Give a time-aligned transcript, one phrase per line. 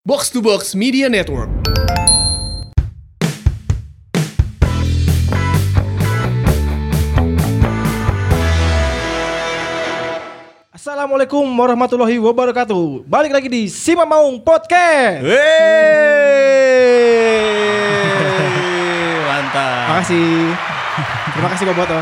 [0.00, 1.52] Box to Box Media Network.
[10.72, 13.04] Assalamualaikum warahmatullahi wabarakatuh.
[13.04, 15.20] Balik lagi di Sima Maung Podcast.
[19.28, 19.84] Mantap.
[20.00, 20.56] Makasih.
[21.36, 22.00] Terima kasih Boboto.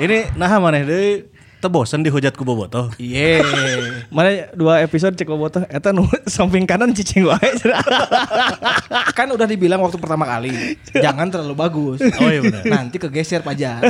[0.00, 2.92] Ini nah maneh deui teu bosen dihujat ku Bobotoh.
[3.00, 3.40] Iya.
[4.14, 7.50] Mana dua episode cek Boboto eta nu samping kanan cicing wae.
[9.18, 12.00] kan udah dibilang waktu pertama kali, jangan terlalu bagus.
[12.04, 12.62] Oh iya benar.
[12.64, 13.80] Nanti kegeser pajar.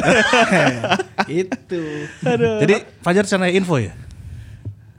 [1.27, 1.83] Itu.
[2.62, 3.95] Jadi Fajar sana info ya?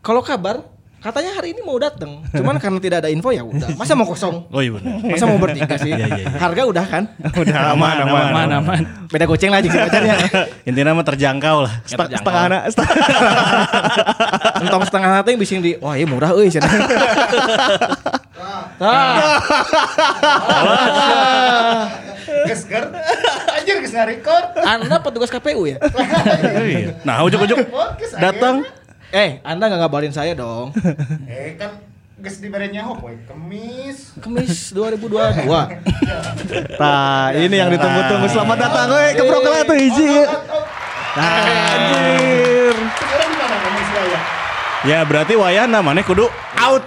[0.03, 0.63] Kalau kabar
[0.97, 3.69] katanya hari ini mau datang, cuman karena tidak ada info ya udah.
[3.77, 4.49] Masa mau kosong?
[4.49, 4.97] Oh iya benar.
[5.05, 5.93] Masa mau bertiga sih?
[5.93, 6.27] Iya, iya, iya.
[6.35, 7.03] Harga udah kan?
[7.37, 8.47] Udah aman aman aman.
[8.59, 8.81] aman.
[9.07, 10.17] Beda goceng lah jika pacarnya.
[10.65, 11.73] Intinya mah terjangkau lah.
[11.85, 12.61] Setengah setengah anak.
[14.65, 16.71] Entong setengah anak yang bising di, wah ini murah euy cenah.
[18.81, 19.39] Tah.
[22.51, 22.83] Gesker.
[23.53, 24.45] Anjir geus ngarekord.
[24.65, 25.77] Anda petugas KPU ya?
[26.57, 26.99] Iya.
[27.05, 27.57] Nah, ujuk-ujuk
[28.17, 28.65] datang
[29.09, 30.75] Eh, Anda nggak ngabarin saya dong.
[31.31, 31.79] Eh kan
[32.17, 34.17] geus dibere nyaho poe Kemis.
[34.19, 35.47] Kemis 2022.
[36.77, 38.27] Nah, ini yang ditunggu-tunggu.
[38.27, 40.11] Selamat datang, woi, ke Brokelat tuh hiji.
[41.17, 42.75] Anjir.
[42.93, 44.19] Sekarang di mana Kemis ya?
[44.85, 46.83] ya berarti wayana maneh kudu out.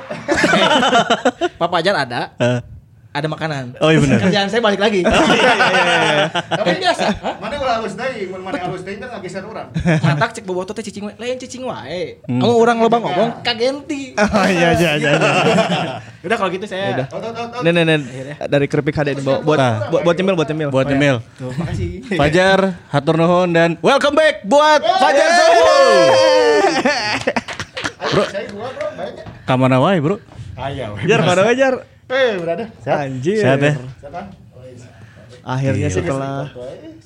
[1.56, 2.58] Pak Pajar ada, Eh,
[3.10, 3.74] ada makanan.
[3.82, 4.22] Oh iya benar.
[4.22, 5.02] Kerjaan saya balik lagi.
[5.02, 7.06] Tapi biasa.
[7.42, 9.68] Mana ulah halus deui, mun mana halus deui teh ngageser urang.
[9.74, 12.22] Matak cek bobotoh teh cicing wae, lain cicing wae.
[12.30, 14.14] Anu urang loba ngomong kagenti.
[14.14, 15.10] Oh iya iya iya.
[16.22, 17.06] Udah kalau gitu saya Udah.
[17.10, 17.24] Ot.
[17.34, 17.62] ot.
[17.66, 18.00] Nen nen nen.
[18.46, 19.90] Dari keripik bawa buat Nah.
[19.90, 20.68] buat buat nyemil buat nyemil.
[20.70, 21.16] Buat email.
[21.36, 22.06] Tuh, makasih.
[22.14, 25.74] Fajar, hatur nuhun dan welcome back buat Fajar Sobo.
[28.10, 29.24] Bro, saya gua bro banyak.
[29.46, 30.16] Kamana wae, Bro?
[30.58, 31.06] Aya we.
[31.10, 31.74] Jar mana ajar.
[32.10, 32.64] Eh, berada.
[32.82, 33.38] Anjir.
[33.38, 33.74] Sehat ya?
[34.02, 34.20] Siapa?
[35.40, 35.96] Akhirnya Gila.
[35.96, 36.36] setelah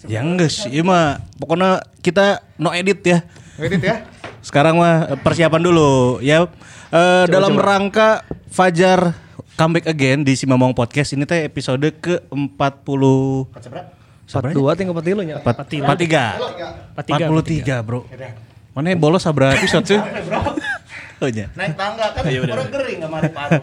[0.05, 3.19] Ya geus, ieu mah pokoknya kita no edit ya.
[3.57, 4.05] Edit ya.
[4.45, 6.49] Sekarang mah eh, persiapan dulu ya.
[6.93, 9.17] Eh, dalam rangka Fajar
[9.55, 13.03] comeback again di Simamong Podcast ini teh episode ke-40
[14.25, 14.51] Sabra?
[14.57, 15.37] 42 tinggal 40 nya.
[15.45, 16.97] 43.
[16.97, 18.09] 43, Bro.
[18.75, 20.01] Mana yang bolos sabra episode sih?
[21.23, 21.47] Oh iya.
[21.55, 23.63] Naik tangga kan orang gering enggak mari paru.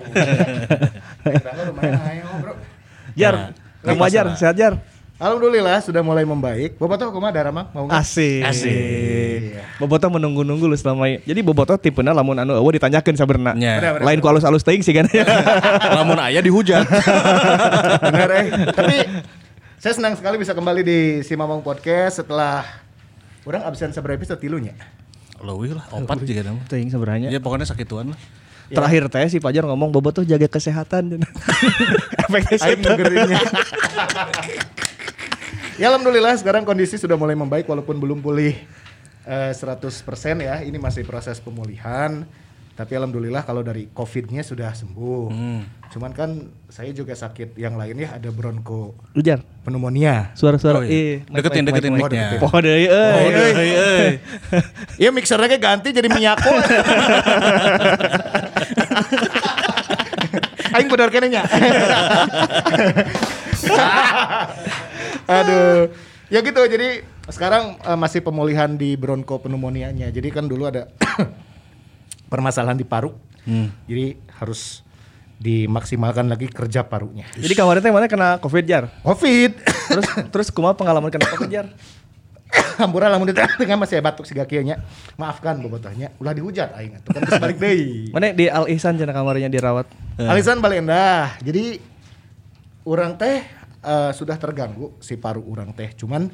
[1.24, 2.54] Lumayan ayo, Bro.
[3.20, 4.74] Jar, Nah, kamu ajar, sehat jar.
[5.22, 6.82] Alhamdulillah sudah mulai membaik.
[6.82, 7.94] Tahu kumaha Darama mau nggak?
[7.94, 8.42] Asik.
[8.42, 9.54] Asik.
[9.78, 13.54] Bobotoh menunggu-nunggu lu selama Jadi Bobotoh tipena lamun anu eueuh ditanyakeun sabenerna.
[13.54, 14.02] Ya.
[14.02, 15.06] Lain ku alus-alus teuing sih kan.
[15.98, 16.90] Lamun aya dihujat.
[18.10, 18.46] Benar eh.
[18.74, 18.96] Tapi
[19.78, 22.66] saya senang sekali bisa kembali di Si Mamang Podcast setelah
[23.46, 24.74] orang absen seberapa episode tilunya.
[25.38, 26.66] Leuwih lah, opat juga nama.
[26.66, 27.30] Teuing sebenarnya.
[27.30, 28.20] Ya pokoknya sakituan lah.
[28.72, 31.20] Terakhir teh si Pajar ngomong Bobotoh jaga kesehatan.
[32.24, 32.88] Efeknya situ.
[35.82, 38.56] ya alhamdulillah sekarang kondisi sudah mulai membaik walaupun belum pulih
[39.28, 39.92] eh, 100%
[40.40, 40.64] ya.
[40.64, 42.24] Ini masih proses pemulihan.
[42.72, 45.30] Tapi alhamdulillah kalau dari COVID-nya sudah sembuh.
[45.92, 49.44] Cuman kan saya juga sakit yang lainnya ada bronko Ujar.
[49.68, 50.32] pneumonia.
[50.40, 50.80] Suara-suara.
[50.80, 51.20] Oh, iya.
[51.28, 52.16] Deketin, deketin mic, mic.
[52.16, 52.40] mic-nya.
[52.40, 53.28] Oh, Poho deui euy.
[53.28, 54.12] Euy, euy.
[54.98, 56.48] Iya mixernya ganti jadi Miyako.
[60.76, 61.44] Aing bener kene nya.
[65.40, 65.92] Aduh.
[66.32, 70.08] Ya gitu jadi sekarang eh, masih pemulihan di bronkopneumonia-nya.
[70.12, 70.88] Jadi kan dulu ada
[72.32, 73.12] permasalahan di paru.
[73.90, 74.86] Jadi harus
[75.42, 77.26] dimaksimalkan lagi kerja parunya.
[77.34, 78.94] Jadi kemarin teh mana kena Covid jar.
[79.02, 79.58] Covid.
[79.90, 81.66] Terus terus kumaha pengalaman kena Covid jar?
[82.52, 84.82] Hampura lamun di tengah masih batuk siga kieu nya.
[85.16, 88.12] Maafkan bobotohnya ulah dihujat aing atuh kan balik deui.
[88.12, 89.88] Mana di Al Ihsan cenah kamarnya dirawat.
[90.20, 91.32] Alisan Balenda.
[91.40, 91.80] Jadi
[92.84, 93.46] orang teh
[93.86, 96.28] eh, sudah terganggu si paru orang teh, cuman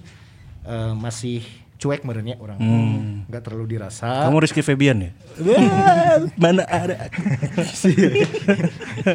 [0.66, 1.44] eh, masih
[1.78, 2.58] cuek merenya orang.
[3.30, 4.26] nggak terlalu dirasa.
[4.26, 5.12] Kamu Rizky Febian ya?
[6.42, 7.06] Mana ada?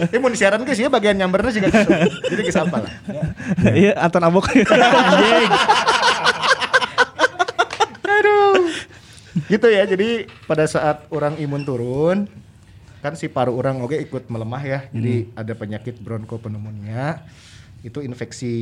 [0.07, 1.59] Ini mau disiaran ke sih bagian nyambernya sih.
[1.59, 2.93] Jadi geus apa lah.
[3.67, 4.47] Iya Anton Abok.
[9.49, 9.85] Gitu ya.
[9.89, 12.19] Jadi pada saat orang imun turun
[13.03, 14.81] kan si paru orang oke ikut melemah ya.
[14.95, 17.25] Jadi ada penyakit bronkopneumonia.
[17.83, 18.55] Itu infeksi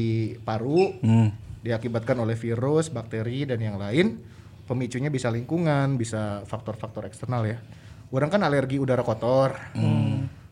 [0.42, 1.28] paru Hmm.
[1.60, 4.16] diakibatkan oleh virus, bakteri dan yang lain.
[4.64, 7.60] Pemicunya bisa lingkungan, bisa faktor-faktor eksternal ya.
[8.08, 9.54] Orang kan alergi udara kotor,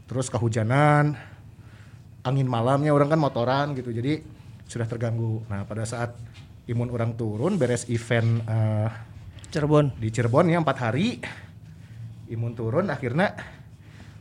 [0.05, 1.17] terus kehujanan,
[2.23, 4.21] angin malamnya orang kan motoran gitu, jadi
[4.69, 5.43] sudah terganggu.
[5.49, 6.13] Nah pada saat
[6.69, 8.91] imun orang turun, beres event eh,
[9.49, 9.97] Cirebon.
[9.97, 11.19] di Cirebon ya empat hari,
[12.29, 13.33] imun turun, akhirnya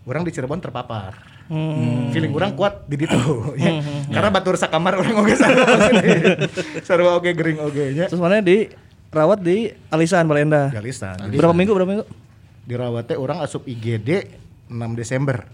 [0.08, 1.38] orang di Cirebon terpapar.
[2.12, 3.16] Feeling orang kuat di ditu.
[3.62, 3.80] ya.
[4.12, 5.68] Karena batur sakamar orang oge sarua.
[6.84, 8.12] Sarua oge gering oge nya.
[8.12, 10.68] Terus mana dirawat di Alisan Balenda.
[10.76, 11.16] Galisan.
[11.16, 12.06] Jadi Berapa minggu berapa minggu?
[12.68, 14.28] dirawatnya orang asup IGD
[14.68, 15.48] 6 Desember.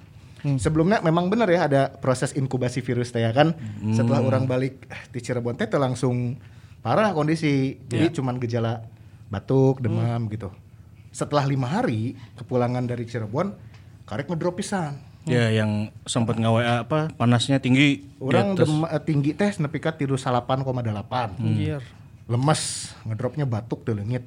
[0.57, 3.53] Sebelumnya memang benar ya ada proses inkubasi virus teh ya kan.
[3.93, 6.41] Setelah orang balik di Cirebon teh langsung
[6.81, 7.77] parah kondisi.
[7.85, 8.81] Jadi cuman gejala
[9.33, 10.53] batuk, demam gitu.
[11.09, 13.57] Setelah lima hari kepulangan dari Cirebon,
[14.05, 15.01] karek ngedrop pisan.
[15.23, 18.03] Ya yang sempat ngawe apa panasnya tinggi.
[18.19, 18.67] Orang atas.
[18.67, 21.33] dem- eh, tinggi teh nepi ka 38,8.
[21.39, 21.81] Anjir.
[22.23, 22.61] lemes
[23.03, 24.23] ngedropnya batuk tuh leungit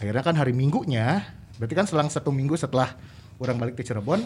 [0.00, 1.28] akhirnya kan hari minggunya
[1.60, 2.96] berarti kan selang satu minggu setelah
[3.36, 4.24] orang balik ke Cirebon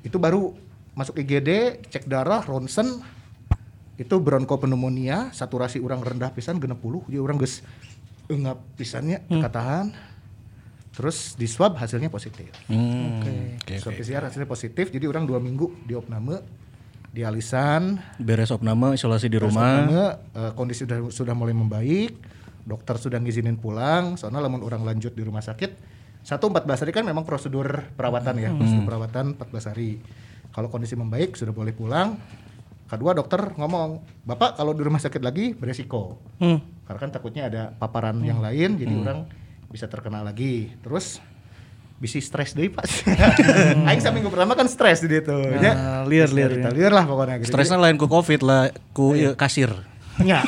[0.00, 0.54] itu baru
[0.94, 1.50] masuk IGD
[1.90, 3.02] cek darah ronsen
[3.94, 7.66] itu bronkopneumonia saturasi orang rendah pisan genep puluh jadi orang geus
[8.26, 9.92] engap pisannya katahan
[10.90, 13.34] terus di swab hasilnya positif Hmm, oke,
[13.76, 14.00] swab oke.
[14.00, 16.38] PCR hasilnya positif jadi orang dua minggu di opname
[17.10, 19.86] di alisan Beres opname isolasi di rumah.
[19.86, 22.10] Pertama, eh, kondisi sudah sudah mulai membaik,
[22.66, 25.94] dokter sudah ngizinin pulang, soalnya lamun orang lanjut di rumah sakit.
[26.26, 30.02] Satu 14 hari kan memang prosedur perawatan ya, prosedur perawatan 14 hari.
[30.50, 32.18] Kalau kondisi membaik sudah boleh pulang.
[32.84, 36.60] Kedua dokter ngomong, "Bapak kalau di rumah sakit lagi beresiko." Hmm.
[36.84, 39.24] Karena kan takutnya ada paparan yang lain jadi orang
[39.72, 40.70] bisa terkena lagi.
[40.84, 41.18] Terus
[41.98, 42.84] bisa stres deh pak.
[43.88, 45.32] Aing seminggu pertama kan stres di itu.
[45.32, 47.40] Nah, liar, liar, liar lah pokoknya.
[47.40, 47.48] gitu.
[47.54, 49.72] Stresnya lain ku covid lah, ku ieu kasir.
[50.20, 50.44] Nya.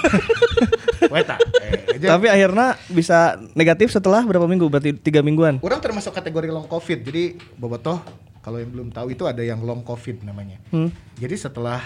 [1.14, 1.40] Weta.
[1.62, 2.06] Eh, aja.
[2.18, 4.68] Tapi akhirnya bisa negatif setelah berapa minggu?
[4.68, 5.58] Berarti tiga mingguan.
[5.64, 7.02] Orang termasuk kategori long covid.
[7.02, 7.98] Jadi bobotoh
[8.44, 10.60] kalau yang belum tahu itu ada yang long covid namanya.
[10.70, 10.92] Hmm.
[11.18, 11.82] Jadi setelah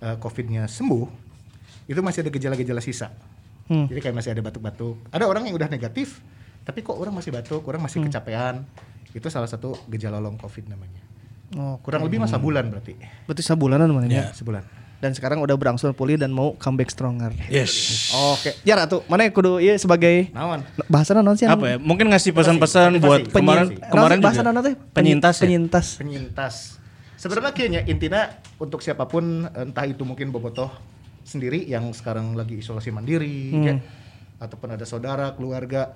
[0.00, 1.06] eh, covidnya sembuh,
[1.86, 3.12] itu masih ada gejala-gejala sisa.
[3.70, 3.86] Hmm.
[3.86, 4.98] Jadi kayak masih ada batuk-batuk.
[5.14, 6.18] Ada orang yang udah negatif,
[6.66, 8.66] tapi kok orang masih batuk, orang masih kecapean.
[9.10, 11.02] Itu salah satu gejala long covid namanya.
[11.58, 12.94] Oh, Kurang lebih masa bulan berarti.
[13.26, 14.30] berarti sebulanan mana Ya.
[14.30, 14.62] Sebulan.
[15.00, 17.32] Dan sekarang udah berangsur pulih dan mau comeback stronger.
[17.48, 18.12] Yes.
[18.12, 18.52] Oke.
[18.68, 20.60] Ya Ratu, mana yang kudu iya sebagai Naon?
[20.92, 21.48] bahasa naon sih?
[21.48, 21.76] Apa ya?
[21.80, 24.76] Mungkin ngasih pesan-pesan buat kemarin kemarin bahasa naon teh?
[24.92, 25.48] Penyintas ya?
[25.48, 25.86] Penyintas.
[25.96, 26.54] penyintas.
[27.20, 30.72] Sebenarnya kayaknya intinya untuk siapa pun entah itu mungkin bobotoh
[31.20, 33.64] sendiri yang sekarang lagi isolasi mandiri Hmm.
[33.68, 33.74] ya,
[34.40, 35.92] ataupun ada saudara, keluarga.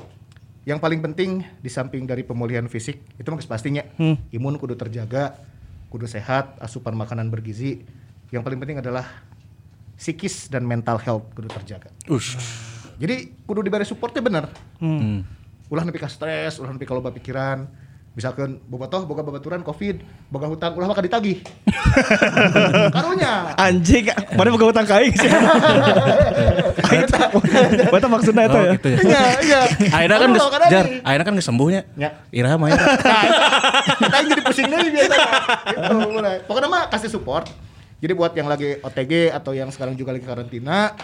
[0.68, 1.30] Yang paling penting
[1.64, 4.20] di samping dari pemulihan fisik itu mah pastinya Hmm.
[4.36, 5.40] imun kudu terjaga,
[5.88, 7.80] kudu sehat, asupan makanan bergizi.
[8.28, 9.08] Yang paling penting adalah
[9.96, 11.88] psikis dan mental health kudu terjaga.
[12.04, 12.36] Ush.
[13.00, 14.44] Jadi kudu diberi supportnya bener.
[14.76, 15.24] Hmm.
[15.72, 17.64] ulah nepi ka stres, ulah nepi ka loba pikiran.
[18.14, 19.98] Misalkan bobotoh boga babaturan covid,
[20.30, 21.42] boga hutang ulah maka ditagih.
[22.94, 23.58] Karunya.
[23.58, 24.06] Anjing,
[24.38, 25.26] mana boga utang ka aing sih.
[27.90, 28.72] Bata maksudnya itu Oh, ya.
[28.78, 28.98] gitu ya.
[29.02, 29.60] Iya, iya.
[29.90, 30.30] Akhirnya kan
[30.70, 31.80] jar, akhirnya kan geus sembuhnya.
[31.98, 32.10] Ya.
[32.30, 32.78] Irama ya.
[34.06, 35.32] Kita jadi pusing deui biasanya.
[35.74, 36.36] Gitu, mulai.
[36.46, 37.50] Pokoknya mah kasih support.
[37.98, 40.94] Jadi buat yang lagi OTG atau yang sekarang juga lagi karantina,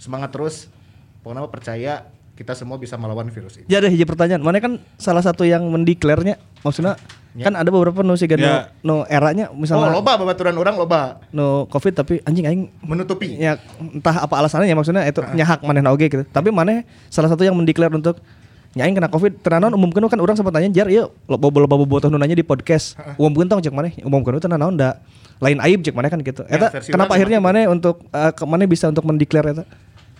[0.00, 0.72] semangat terus.
[1.20, 1.94] Pokoknya mah percaya
[2.36, 3.64] kita semua bisa melawan virus ini.
[3.66, 4.44] Ya ada hiji pertanyaan.
[4.44, 7.00] Mana kan salah satu yang mendeklarnya maksudnya
[7.36, 7.44] Ya.
[7.44, 8.72] kan ada beberapa nu siga nu, Ya.
[8.80, 13.36] nu eranya Oh, misalnya loba babaturan orang loba nu covid tapi anjing aing menutupi.
[13.36, 16.24] ya entah apa alasannya ya maksudnya itu nyahak maneh oge gitu.
[16.24, 18.24] Tapi maneh salah satu yang mendeklar untuk
[18.72, 22.16] nyaing kena covid tenanon umumkeun kan orang sempat nanya jar ieu loba loba bobotoh nu
[22.16, 22.96] nanya di podcast.
[23.20, 25.04] Umumkeun tong cek maneh umumkeun itu naon da
[25.36, 26.40] lain aib cek maneh kan gitu.
[26.48, 29.64] Eta kenapa akhirnya maneh untuk eh, ke maneh bisa untuk mendeklar eta?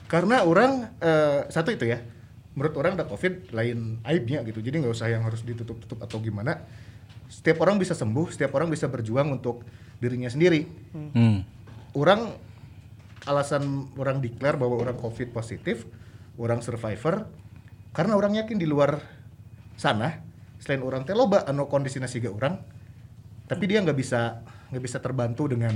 [0.07, 1.99] Karena orang eh, satu itu ya,
[2.55, 4.63] menurut orang ada covid lain aibnya gitu.
[4.63, 6.63] Jadi nggak usah yang harus ditutup-tutup atau gimana.
[7.27, 9.67] Setiap orang bisa sembuh, setiap orang bisa berjuang untuk
[9.99, 10.65] dirinya sendiri.
[10.95, 11.43] Hmm.
[11.93, 12.39] Orang
[13.27, 15.85] alasan orang declare bahwa orang covid positif,
[16.39, 17.27] orang survivor,
[17.91, 19.03] karena orang yakin di luar
[19.75, 20.23] sana
[20.63, 22.63] selain orang teh loba anu kondisi siga orang,
[23.51, 25.75] tapi dia nggak bisa nggak bisa terbantu dengan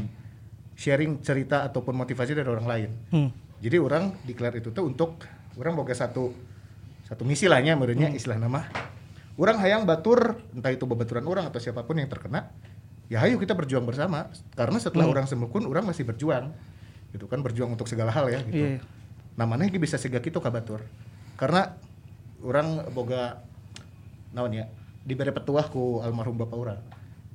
[0.78, 2.90] sharing cerita ataupun motivasi dari orang lain.
[3.12, 3.30] Hmm.
[3.60, 5.20] Jadi orang declare itu tuh untuk
[5.60, 6.32] orang boga satu
[7.04, 8.64] satu misi lahnya menurutnya istilah nama.
[9.36, 12.52] Orang hayang batur entah itu babaturan orang atau siapa pun yang terkena.
[13.10, 16.54] Ya ayo kita berjuang bersama karena setelah orang sembuh pun orang masih berjuang.
[17.10, 18.78] Gitu kan berjuang untuk segala hal ya gitu.
[18.78, 18.80] Iya.
[19.34, 20.86] Namanya ge bisa segak itu kabatur.
[21.36, 21.76] Karena
[22.40, 23.44] orang boga
[24.30, 24.70] naon ya
[25.04, 26.80] diberi petuah ku almarhum bapak orang.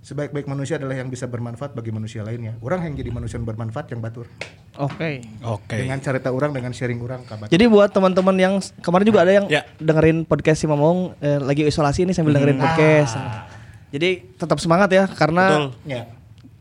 [0.06, 2.54] Sebaik-baik manusia adalah yang bisa bermanfaat bagi manusia lainnya.
[2.62, 4.30] Orang yang jadi manusia yang bermanfaat yang batur.
[4.78, 5.26] Oke.
[5.42, 5.82] Oke.
[5.82, 7.50] Dengan cerita orang dengan sharing orang kabar.
[7.50, 8.54] Jadi buat teman-teman yang
[8.86, 9.66] kemarin juga ada yang Ya.
[9.82, 13.18] dengerin podcast si Mamong eh, lagi isolasi ini sambil dengerin podcast.
[13.90, 16.06] Jadi tetap semangat ya karena Ya.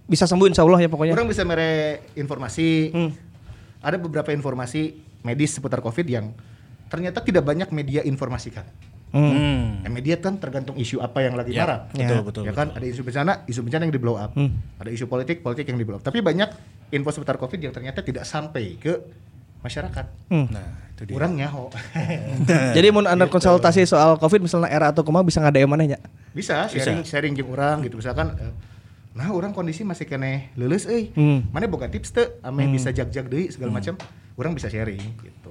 [0.09, 1.13] bisa sembuh insya Allah ya pokoknya.
[1.13, 2.97] Orang bisa mere informasi.
[2.97, 3.13] Hmm.
[3.85, 6.33] Ada beberapa informasi medis seputar COVID yang
[6.89, 8.65] ternyata tidak banyak media informasikan.
[9.14, 9.87] Hmm.
[9.87, 11.80] Immediate kan tergantung isu apa yang lagi Ya, marah.
[11.94, 14.35] betul, betul, Ya kan ada isu bencana, isu bencana yang di blow up.
[14.83, 16.04] Ada isu politik, politik yang di blow up.
[16.04, 16.50] Tapi banyak
[16.90, 18.99] info seputar Covid yang ternyata tidak sampai ke
[19.64, 20.06] masyarakat.
[20.28, 21.14] Nah, itu dia.
[21.16, 21.73] Kurang nyaho.
[22.76, 26.00] Jadi mau anda konsultasi soal covid misalnya era atau kumaha bisa nggak DM mana ya?
[26.35, 28.50] bisa sharing sharing jeung orang gitu misalkan eh,
[29.14, 31.14] nah orang kondisi masih kene lulus euy.
[31.14, 31.47] Hmm.
[31.54, 33.94] Mana boga tips teu ame bisa jag-jag deui segala macam.
[34.35, 35.44] Orang bisa sharing gitu.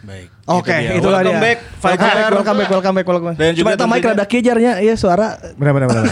[0.00, 0.32] Baik.
[0.48, 0.96] Oke, dia.
[0.96, 1.44] itu Welcome dia.
[1.44, 2.32] back Fajar.
[2.32, 3.36] Welcome back, welcome back, welcome back.
[3.36, 6.04] Dan juga Coba mic rada kejarnya, iya suara Benar benar benar.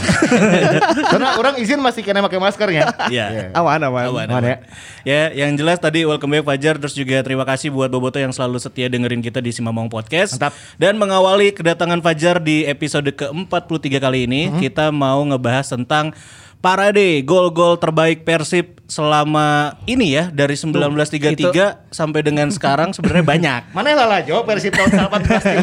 [1.12, 2.84] Karena orang izin masih kena pakai maskernya.
[3.08, 3.50] Iya.
[3.52, 4.04] aman aman.
[4.06, 4.42] Aman, Aman aman.
[4.44, 4.56] ya.
[5.02, 8.60] Ya, yang jelas tadi welcome back Fajar terus juga terima kasih buat Boboto yang selalu
[8.60, 10.36] setia dengerin kita di Simamong Podcast.
[10.36, 10.52] Mantap.
[10.76, 14.60] Dan mengawali kedatangan Fajar di episode ke-43 kali ini, Mhm.
[14.60, 16.12] kita mau ngebahas tentang
[16.58, 23.60] parade gol-gol terbaik Persib selama ini ya dari 1933 sampai dengan sekarang sebenarnya banyak.
[23.76, 24.90] Mana lah jawab versi tahun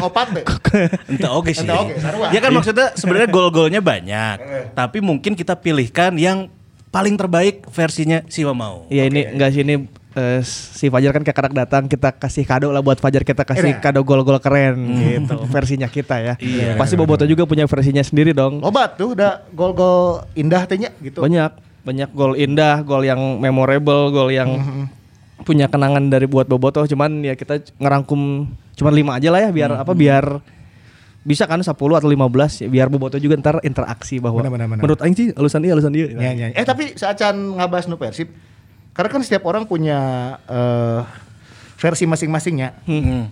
[0.00, 0.44] opat deh.
[1.10, 1.66] Entah oke sih.
[1.66, 2.32] Entah oke.
[2.32, 4.36] Ya kan maksudnya sebenarnya gol-golnya banyak,
[4.72, 6.48] tapi mungkin kita pilihkan yang
[6.94, 8.88] paling terbaik versinya Siwa mau.
[8.88, 9.84] Iya ini enggak sih ini
[10.16, 13.70] eh, si Fajar kan kayak karak datang kita kasih kado lah buat Fajar kita kasih
[13.70, 13.80] Iya.
[13.80, 16.34] kado gol-gol keren gitu versinya kita ya.
[16.36, 16.74] Iya.
[16.74, 18.58] Pasti Boboto juga punya versinya sendiri dong.
[18.60, 21.20] Obat tuh udah gol-gol indah tehnya gitu.
[21.20, 21.52] Banyak
[21.84, 24.50] banyak gol indah, gol yang memorable, gol yang
[25.42, 26.82] punya kenangan dari buat Boboto.
[26.82, 30.24] Cuman ya kita ngerangkum cuman lima aja lah ya biar apa biar
[31.22, 32.14] bisa kan 10 atau 15
[32.62, 34.80] ya, biar Boboto juga ntar interaksi bahwa Benar, benar, benar.
[34.80, 36.06] menurut aing sih alusan dia alusan dia.
[36.08, 36.46] Ya, ya.
[36.52, 38.30] Eh tapi saat Can ngabas nu Persib,
[38.96, 40.00] karena kan setiap orang punya
[40.48, 41.04] eh,
[41.76, 42.80] versi masing-masingnya.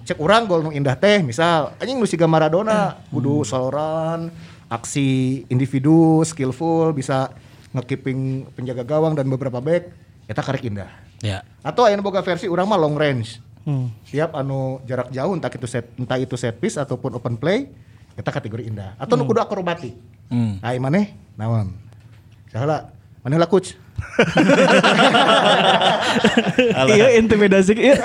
[0.04, 4.28] Cek orang gol nu indah teh, misal anjing nu siga Maradona, kudu soloran,
[4.68, 7.32] aksi individu, skillful, bisa
[7.72, 9.90] ngekeeping penjaga gawang dan beberapa back,
[10.28, 10.92] eta karek indah.
[11.24, 11.40] Ya.
[11.64, 13.40] Atau aya boga versi urang mah long range.
[13.64, 13.88] Hmm.
[14.04, 17.72] Siap anu jarak jauh entah itu set entah itu set piece ataupun open play,
[18.12, 18.92] kita kategori indah.
[19.00, 19.96] Atau nu kudu akrobatik.
[20.28, 20.60] Hmm.
[20.60, 21.72] Ai maneh naon?
[22.52, 22.92] Salah.
[23.24, 23.72] Maneh lah coach.
[26.94, 27.98] Iya intimidasi iya.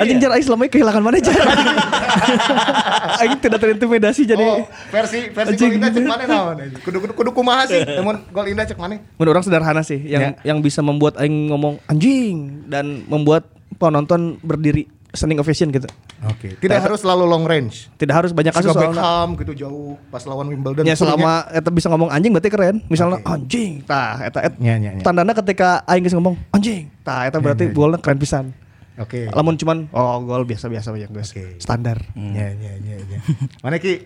[0.00, 1.36] Anjing jar aing selama ini kehilangan mana jar.
[3.20, 6.56] Aing tidak terintimidasi jadi oh, versi versi gol indah cek maneh naon?
[6.80, 7.80] Kudu kudu kudu kumaha sih?
[8.00, 8.98] Namun gol indah cek maneh.
[9.20, 13.44] menurut orang sederhana sih yang yang bisa membuat aing ngomong anjing dan membuat
[13.76, 15.86] penonton berdiri standing ovation gitu.
[16.20, 16.52] Oke.
[16.54, 17.88] Tidak harus selalu long range.
[17.94, 18.92] Tidak harus banyak kasus soalnya.
[18.92, 20.84] Beckham gitu jauh pas lawan Wimbledon.
[20.84, 22.76] Ya selama eta bisa ngomong anjing berarti keren.
[22.86, 23.30] Misalnya Oke.
[23.30, 25.00] anjing, tah eta et, Ya, ya, ya.
[25.00, 28.52] tandana ketika aing geus ngomong anjing, tah eta berarti golnya keren pisan.
[28.96, 29.32] Oke.
[29.32, 31.32] Lamun cuman oh gol biasa-biasa aja guys.
[31.32, 31.56] Oke.
[31.56, 32.04] Standar.
[32.12, 33.18] Ya ya ya ya.
[33.62, 34.04] Mana Ki?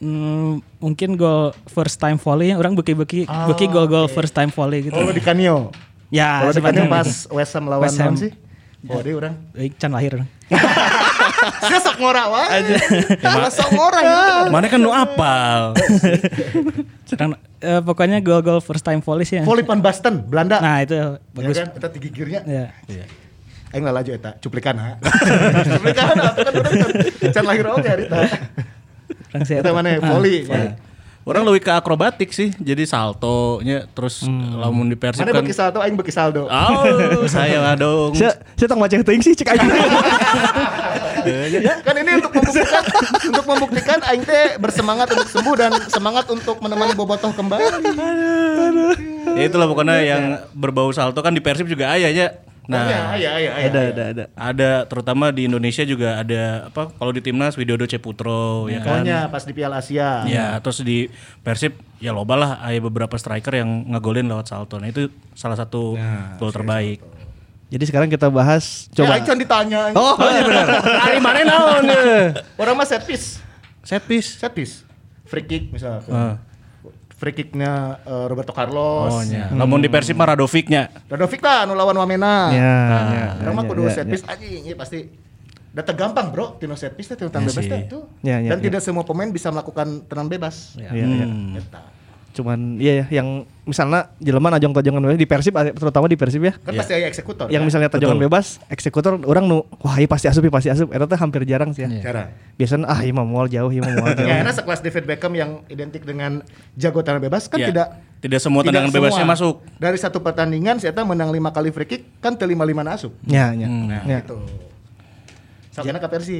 [0.00, 4.96] Hmm, mungkin gol first time volley orang beki-beki Ah, beki gol-gol first time volley gitu.
[4.96, 5.76] Oh di Kanio.
[6.08, 8.16] ya, Kalau di Kanio sebenarnya pas West Ham lawan West Ham.
[8.16, 8.32] sih?
[8.88, 9.36] Oh dia orang.
[9.52, 10.24] Eh, can lahir.
[11.60, 12.60] Saya sok ngora wae.
[13.18, 14.50] Malah sok ngora gitu.
[14.50, 15.74] Mana kan nu apal.
[17.08, 19.44] Sedang eh, pokoknya gol-gol first time volley sih ya.
[19.44, 20.58] Volley van Basten, Belanda.
[20.58, 21.56] Nah, itu Ya bagus.
[21.56, 21.68] kan?
[21.72, 22.40] Kita tinggi gearnya.
[22.46, 22.70] Ya.
[23.70, 24.98] Aing lah laju eta, cuplikan ha.
[25.64, 26.96] cuplikan atuh kan urang can-
[27.30, 28.18] can lahir oge harita.
[29.30, 30.42] Orang saya Eta mana volley.
[31.30, 35.46] Orang lebih ke akrobatik sih, jadi saltonya terus lamun di Persib Mana kan.
[35.46, 36.50] beki saldo aing beki saldo.
[36.50, 36.82] Oh,
[37.30, 38.18] saya lah dong.
[38.18, 39.62] Saya saya tong macet teuing sih cek aing.
[41.86, 42.82] kan ini untuk membuktikan
[43.30, 47.78] untuk membuktikan aing teh bersemangat untuk sembuh dan semangat untuk menemani bobotoh kembali.
[49.38, 52.10] Ya itulah pokoknya yang berbau salto kan di Persib juga ayah
[52.70, 52.78] ya.
[52.78, 53.68] Nah, Iya, iya, iya, iya.
[53.68, 54.24] Ada ada ada.
[54.38, 59.02] ada terutama di Indonesia juga ada apa kalau di timnas Widodo Ceputro ya kan.
[59.02, 60.22] Pokoknya pas di Piala Asia.
[60.24, 61.10] Ya, terus di
[61.42, 64.78] Persib ya loba lah ada beberapa striker yang ngegolin lewat salto.
[64.78, 65.98] Nah, itu salah satu
[66.38, 67.02] gol terbaik.
[67.70, 69.22] Jadi sekarang kita bahas Coba.
[69.22, 69.94] can ditanya.
[69.94, 70.66] Oh, iya benar.
[71.06, 71.86] Ari mana naon
[72.58, 73.38] Orang mah set piece.
[73.86, 74.42] Set piece.
[74.42, 74.82] Set piece.
[75.30, 76.02] Free kick misalnya.
[76.10, 76.34] Ah.
[77.20, 79.12] Free kicknya eh, Roberto Carlos.
[79.12, 79.52] Oh nya.
[79.52, 80.88] Lamun di Persib mah Radovic-nya.
[81.04, 82.48] Radovic lah anu lawan Wamena.
[82.48, 84.12] Ya, Nah, ya, mah ya, kudu ya, set ya.
[84.16, 84.98] piece anjing ya pasti
[85.70, 87.98] Data gampang bro, tino set piece teh tenang Ya bebas itu.
[88.26, 88.64] Ya, ya, Dan ya.
[88.66, 90.74] tidak semua pemain bisa melakukan tenang bebas.
[90.74, 91.26] Iya, iya.
[91.62, 91.99] Eta.
[92.30, 96.54] Cuman iya ya yang misalnya jelema najong tajongan bebas di Persib terutama di Persib ya.
[96.62, 97.46] Kan pasti ada eksekutor.
[97.50, 97.68] Yang kan?
[97.70, 100.94] misalnya tajongan bebas, eksekutor orang nu wah iya pasti asup iya pasti asup.
[100.94, 101.90] Eta teh hampir jarang sih ya.
[102.02, 102.30] cara.
[102.54, 104.30] Biasanya ah iya mah moal jauh iya mah moal jauh.
[104.30, 106.46] Ya, enak sekelas David Beckham yang identik dengan
[106.78, 107.68] jago tenang bebas kan Ya.
[107.68, 107.88] tidak
[108.20, 109.34] Tidak semua tidak tendangan bebasnya semua.
[109.34, 109.54] masuk.
[109.80, 113.10] Dari satu pertandingan saya menang lima kali free kick kan te lima lima asup.
[113.26, 113.66] Ya, ya.
[113.66, 113.88] Hmm.
[113.90, 114.22] ya.
[114.22, 114.36] Gitu.
[115.70, 116.38] Sakjana ke Persi.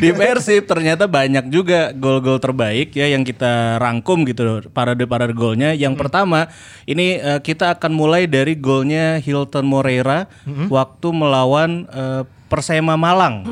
[0.00, 5.74] Di Persib ternyata banyak juga gol-gol terbaik ya yang kita rangkum gitu parade-parade golnya.
[5.74, 6.50] Yang pertama
[6.86, 10.30] ini eh, kita akan mulai dari golnya Hilton Moreira
[10.70, 13.42] waktu melawan eh, Persema Malang.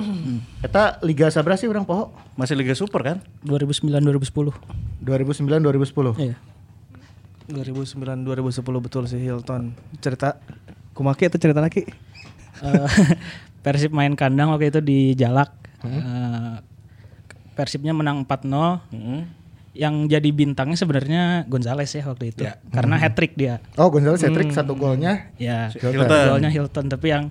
[0.62, 2.14] Kita Liga Sabra sih orang poho.
[2.38, 3.16] Masih Liga Super kan?
[3.42, 4.54] 2009 2010.
[5.02, 6.23] 2009 2010.
[6.23, 6.37] Iya.
[7.50, 9.75] 2009 2010 betul sih Hilton.
[9.99, 10.38] Cerita
[10.94, 11.83] kumaki itu cerita lagi.
[12.62, 12.88] Eh,
[13.66, 15.63] Persib main kandang waktu itu di Jalak.
[15.86, 16.56] Eh,
[17.54, 18.82] Persibnya menang 4-0.
[18.90, 19.30] Hmm.
[19.74, 22.42] Yang jadi bintangnya sebenarnya Gonzales ya waktu itu.
[22.46, 22.58] Ya.
[22.70, 23.58] Karena hat trick dia.
[23.74, 25.30] Oh, Gonzalo Cedric satu golnya.
[25.34, 26.06] Ya, Hilton.
[26.06, 27.24] golnya Hilton tapi yang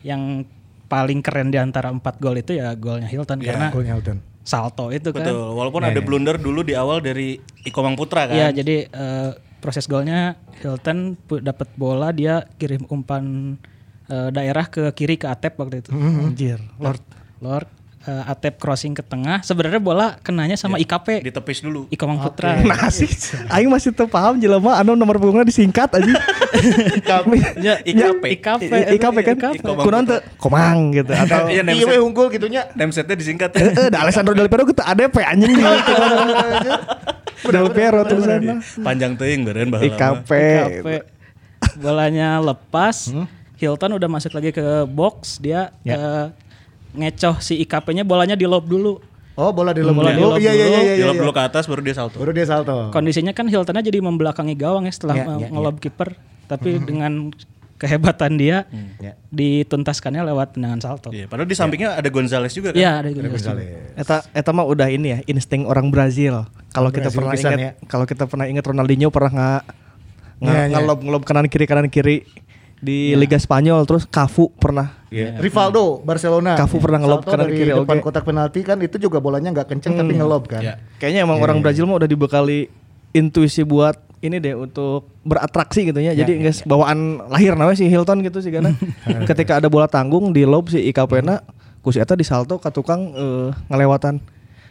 [0.00, 0.48] yang
[0.88, 4.18] paling keren di antara empat gol itu ya golnya Hilton Ya, karena Golnya Hilton.
[4.40, 5.22] salto itu kan.
[5.22, 5.52] Betul.
[5.52, 8.34] Walaupun ada blunder dulu di awal dari Iko Mang Putra kan.
[8.34, 13.54] Iya, jadi eh, proses golnya Hilton dapat bola dia kirim umpan
[14.08, 15.92] eh, daerah ke kiri ke Atep waktu itu.
[15.92, 17.04] Anjir, Lord.
[17.40, 17.68] Lord
[18.08, 19.44] eh, Atep crossing ke tengah.
[19.44, 21.20] Sebenarnya bola kenanya sama IKP.
[21.20, 21.84] Ditepis dulu.
[21.92, 22.56] Iko Mang Putra.
[22.64, 23.08] Nah sih,
[23.52, 26.14] Aing masih tuh paham jelema anu nomor punggungnya disingkat aja.
[27.60, 28.22] Ya, IKP.
[28.40, 28.70] IKP.
[28.96, 29.54] IKP kan?
[29.60, 32.68] Kunaon teu komang gitu atau Iya, Iya, we unggul gitunya.
[32.74, 33.54] Namesetnya disingkat.
[33.56, 35.72] Eh, eh, da Alessandro Del Piero kita ada pe anjing gitu.
[37.52, 38.60] Del Piero tulisannya.
[38.80, 39.92] Panjang teuing beureun baheula.
[39.92, 39.96] mah.
[39.96, 40.30] IKP.
[40.80, 40.88] IKP.
[41.80, 43.12] Bolanya lepas.
[43.60, 46.32] Hilton udah masuk lagi ke box, dia eh,
[46.92, 48.98] ngecoh si IKP-nya bolanya di lob dulu.
[49.34, 50.74] Oh, bola di Bola di Oh, lob iya iya dulu.
[50.74, 50.94] iya iya.
[51.00, 51.22] Dilop iya.
[51.22, 52.16] dulu ke atas baru dia salto.
[52.18, 52.76] Baru dia salto.
[52.90, 56.12] Kondisinya kan Hiltonnya jadi membelakangi gawang ya setelah Ya, eh, ya, ngelob kiper,
[56.44, 57.32] tapi dengan
[57.76, 58.68] kehebatan dia
[59.00, 59.16] Ya.
[59.32, 61.08] dituntaskannya lewat tendangan salto.
[61.08, 62.78] Iya, padahal di sampingnya ada Gonzales juga kan.
[62.78, 63.32] Iya, ada juga.
[63.32, 63.64] Gonzales.
[63.96, 66.44] Eta eta mah udah ini ya insting orang Brazil.
[66.70, 67.72] Kalau kita pernah ingat ya.
[67.88, 69.62] kalau kita pernah ingat Ronaldinho pernah nggak
[70.40, 70.64] Iya, iya.
[70.70, 72.28] ngelob ngelob kanan kiri kanan kiri
[72.80, 75.42] di Liga Spanyol terus Cafu pernah Iya.
[75.42, 76.54] Rivaldo Barcelona.
[76.54, 78.04] Cafu pernah ngelob Salto kanan dari kiri, depan oke.
[78.06, 80.62] kotak penalti kan itu juga bolanya nggak kenceng tapi ngelob kan.
[80.62, 80.74] Iya.
[81.02, 82.70] Kayaknya emang orang Brazil mah udah dibekali
[83.10, 86.14] intuisi buat ini deh untuk beratraksi gitu ya.
[86.14, 88.70] Jadi guys bawaan lahir nawe si Hilton gitu sih karena
[89.28, 91.42] ketika ada bola tanggung di lob si IKP-na
[91.82, 94.22] ku si eta disalto ka tukang eh, ngelewatan.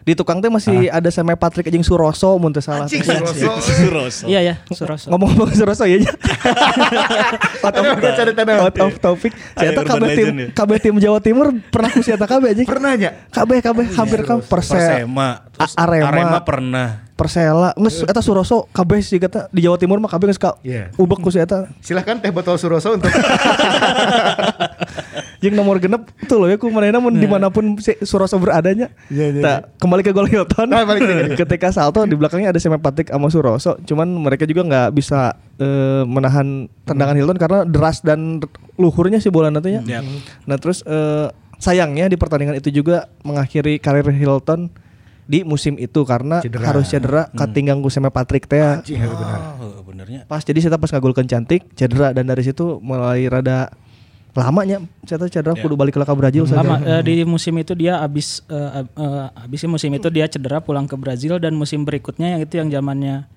[0.08, 2.88] Di tukang teh masih ada sama Patrick jeung Suroso mun teu salah.
[2.88, 3.50] Anjing Suroso.
[3.60, 4.24] Suroso.
[4.26, 5.12] Iya ya, Suroso.
[5.12, 6.00] Ngomong-ngomong Suroso ya.
[7.66, 7.86] out of,
[8.48, 9.32] out of topic.
[9.60, 10.48] Eta urban kabeh tim ya.
[10.56, 12.62] kabeh tim Jawa Timur pernah ku si eta kabeh aja.
[12.64, 13.12] Pernah nya?
[13.30, 14.40] Kabeh kabeh hampir kan.
[14.40, 15.44] Persema,
[15.76, 16.08] Arema.
[16.08, 17.09] Arema pernah.
[17.20, 17.76] Persela.
[17.76, 20.96] Geus eta Suroso kabeh sih kata di Jawa Timur mah kabeh geus ka Iya.
[20.96, 21.68] ubek ku si eta.
[21.86, 23.12] Silahkan teh botol Suroso untuk
[25.40, 28.92] jeung nomor genep tuh loh ya ku manehna mun di mana pun si Suroso beradanya.
[29.08, 30.68] Iya, iya, Tah, kembali ke gol Hilton.
[30.70, 33.80] Ah, balik ke ketika salto di belakangnya ada Seme Patik sama Suroso.
[33.84, 37.20] Cuman mereka juga nggak bisa eh, menahan tendangan Hmm.
[37.20, 38.40] Hilton karena deras dan
[38.76, 39.82] luhurnya si bola nantinya.
[39.82, 40.00] Iya.
[40.44, 44.72] nah terus eh, sayangnya di pertandingan itu juga mengakhiri karir Hilton
[45.30, 46.74] di musim itu karena Cedera.
[46.74, 49.62] harus cedera katinggang ku Seme Patrick teh benar.
[49.62, 50.26] Oh, benernya.
[50.26, 53.70] pas jadi saya pas ngagulkan cantik cedera dan dari situ mulai rada
[54.34, 58.02] lamanya saya cedera kudu balik ke laka Brazil saja Lama eh, di musim itu dia
[58.02, 62.42] habis eh, eh, habis musim itu dia cedera pulang ke Brazil dan musim berikutnya yang
[62.42, 63.30] itu yang zamannya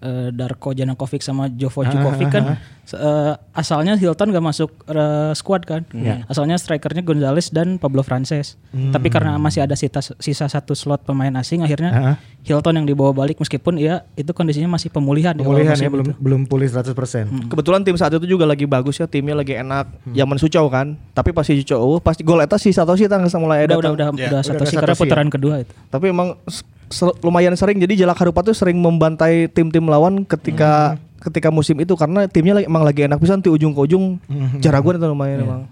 [0.00, 2.56] eh, Darko Janakovic sama Jovo Jukovic kan
[2.90, 5.84] eh, asalnya Hilton gak masuk eh, squad kan.
[6.26, 8.58] Asalnya strikernya Gonzales dan Pablo Frances.
[8.70, 13.36] Tapi karena masih ada sisa, sisa satu slot pemain asing akhirnya Hilton yang dibawa balik
[13.36, 16.14] meskipun ya itu kondisinya masih pemulihan awal Pemulihan musim ya belum itu.
[16.16, 17.52] belum pulih 100%.
[17.52, 21.36] kebetulan tim saat itu juga lagi bagus ya timnya lagi enak zaman Sucau kan tapi
[21.36, 24.06] pas si Sucau eueuh, pas gol eta si Satoshi tangga mulai Udah ada udah udah
[24.16, 25.04] Ya, udah udah satu ada sih karena Satoshi ya.
[25.04, 25.72] putaran kedua itu.
[25.92, 26.28] tapi emang
[27.22, 27.78] lumayan sering.
[27.78, 31.94] Jadi Jalak Harupat tuh sering membantai tim-tim lawan ketika ketika musim itu.
[31.94, 34.18] Karena timnya lagi, emang lagi enak pisan di ujung ke ujung
[34.58, 35.62] jaraguan itu lumayan emang.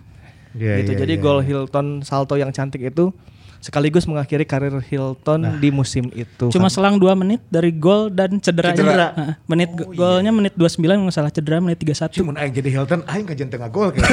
[0.56, 0.96] Iya, gitu.
[0.96, 3.12] iya, jadi iya, gol Hilton salto yang cantik itu
[3.58, 6.74] sekaligus mengakhiri karir Hilton di musim itu Cuma kan.
[6.74, 8.78] selang 2 menit dari gol dan cederanya.
[8.78, 9.08] Cedera.
[9.18, 12.14] Heeh, menit golnya menit 29 nggak salah cedera menit 31.
[12.22, 14.06] Cuman aing jadi Hilton, aing kajian tengah gol kayak.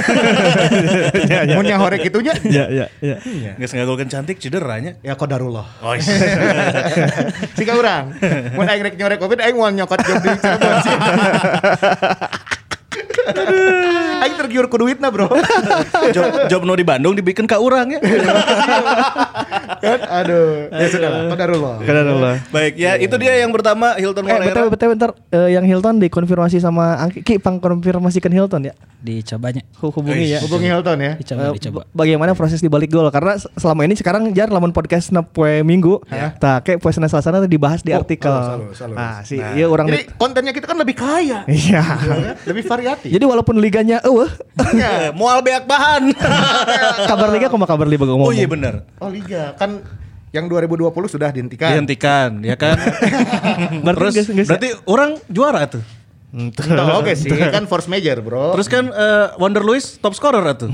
[1.57, 2.33] Mun yang horek itunya.
[2.45, 3.17] ya ya ya
[3.55, 4.97] Nggak senggolkan cantik cederanya.
[5.05, 5.65] Ya kodarullah.
[5.85, 6.03] Oh, iya.
[7.57, 8.17] Siga urang.
[8.57, 10.73] Mun aing rek nyorek Covid aing moal nyokot job di Cirebon.
[14.17, 15.29] Aing tergiur ku duitna, Bro.
[16.09, 17.99] job, job no di Bandung dibikin ke orang ya.
[19.77, 20.69] kan aduh.
[20.71, 21.75] Ya sudah lah, kodarullah.
[21.79, 22.35] Kadarullah.
[22.49, 24.49] Baik ya, itu dia yang pertama Hilton Eh, Moreira.
[24.49, 28.73] betul betul bentar Eh, yang Hilton dikonfirmasi sama Angki, Ki, pang konfirmasikan Hilton ya.
[28.97, 29.61] Dicobanya.
[29.77, 30.39] Hu- Hubungi ya.
[30.41, 31.13] Hubungi Hilton ya.
[31.15, 31.79] Dicoba, Eh, dicoba.
[31.79, 35.61] ba- bagaimana proses di balik gol karena selama ini sekarang jar lamun podcast na poe
[35.61, 36.01] minggu
[36.35, 38.95] tak kayak poe Senin Selasa tuh dibahas di Oh, artikel selalu, selalu.
[38.95, 41.45] nah si iya orang Jadi kontennya kita kan lebih kaya.
[41.47, 41.83] iya
[42.43, 43.04] lebih variatif.
[43.07, 44.29] Jadi walaupun liganya eueuh
[44.71, 46.09] Ya, mual beak bahan.
[47.09, 48.83] kabar liga kok kabar liga ngomong oh iya benar.
[48.97, 49.83] Oh liga kan
[50.29, 51.69] Yang 2020 sudah dihentikan.
[51.71, 52.75] Dihentikan, ya kan?
[53.87, 55.79] Berarti Terus berarti orang juara tuh.
[56.51, 58.51] Tuh, Oke sih, kan force major, Bro.
[58.59, 60.67] Terus kan eh, Wonder Lewis top scorer tuh.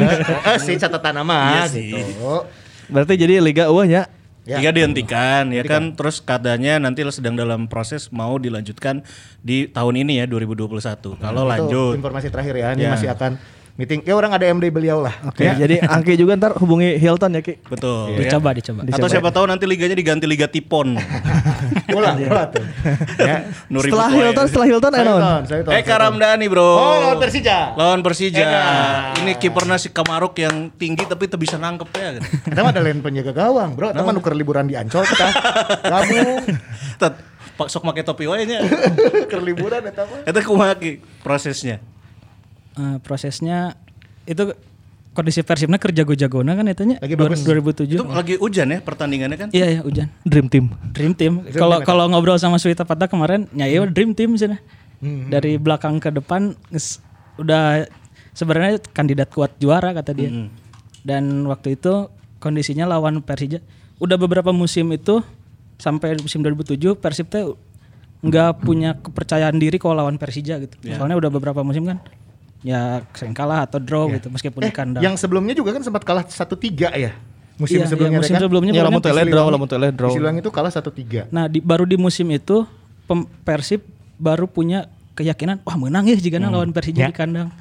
[0.48, 1.92] eh sih catatan nama Iya sih.
[1.92, 2.48] gitu.
[2.88, 4.08] Berarti jadi liga eueuh nya.
[4.42, 4.58] Ya.
[4.58, 5.94] Jika dihentikan, ya kan.
[5.94, 9.06] Terus katanya nanti sedang dalam proses mau dilanjutkan
[9.38, 11.14] di tahun ini ya 2021.
[11.14, 11.94] Kalau Itu lanjut.
[11.94, 12.90] informasi terakhir ya, ini Ya.
[12.90, 13.38] masih akan
[13.76, 14.04] meeting.
[14.04, 15.14] Ya orang ada MD beliau lah.
[15.24, 17.56] Oke, jadi Angki juga ntar hubungi Hilton ya Ki.
[17.64, 18.16] Betul.
[18.16, 18.28] ya.
[18.28, 18.80] Dicoba, dicoba.
[18.84, 20.96] Atau siapa tahu nanti liganya diganti Liga Tipon.
[21.96, 22.64] Ulah, ulah tuh.
[23.22, 23.46] Ya.
[23.68, 24.08] Nuri Setelah.
[24.10, 25.00] Hilton, setelah Hilton eh?
[25.04, 25.98] Hilton, Eka saya Hilton.
[26.00, 26.64] Ramdhani bro.
[26.64, 27.58] Oh, lawan Persija.
[27.76, 28.42] Lawan Persija.
[28.42, 29.20] Enak.
[29.22, 32.08] Ini kipernya si Kamaruk yang tinggi tapi tak bisa nangkep ya.
[32.18, 33.92] Kita ada lain penjaga gawang, Bro.
[33.94, 35.28] Kita nuker liburan di Ancol kita.
[35.84, 36.28] Gabung.
[36.98, 37.14] Tet,
[37.52, 38.64] Pak sok make topi wae nya.
[38.64, 40.24] Nuker liburan eta mah.
[40.24, 40.74] Eta kumaha
[41.22, 41.91] prosesnya?
[42.72, 43.76] Eh, prosesnya
[44.24, 44.56] itu
[45.12, 47.44] kondisi Persibnya kerja jago-jagona kan itunya Lagi bagus.
[47.44, 48.00] 2007.
[48.00, 49.48] Itu lagi hujan ya pertandingannya kan?
[49.52, 50.08] Iya ya hujan.
[50.24, 50.72] Dream Team.
[50.96, 51.44] Dream Team.
[51.52, 54.48] Kalau kalau ngobrol sama Suwita Pata kemarin, ya iya Dream Team sih.
[55.02, 56.56] Dari belakang ke depan
[57.36, 57.84] udah
[58.32, 60.48] sebenarnya kandidat kuat juara kata dia.
[61.04, 62.08] Dan waktu itu
[62.40, 63.60] kondisinya lawan Persija
[64.00, 65.20] udah beberapa musim itu
[65.76, 67.44] sampai musim 2007 Persib teh
[68.22, 70.72] nggak punya kepercayaan diri kalau lawan Persija gitu.
[70.96, 72.00] Soalnya udah beberapa musim kan
[72.62, 75.02] ya sering kalah atau draw gitu meskipun di kandang.
[75.02, 77.12] Yang sebelumnya juga kan sempat kalah 1-3 ya.
[77.60, 78.42] Musim Iya, sebelumnya iya, musim kan?
[78.42, 80.10] sebelumnya Ya pokoknya lamun tele draw, lamun tele draw.
[80.10, 81.28] Di Siliwangi itu kalah 1-3.
[81.28, 82.64] Nah, di, baru di musim itu
[83.04, 83.84] pem- Persib
[84.16, 87.52] baru punya keyakinan wah menang ya jika lawan Persija di kandang.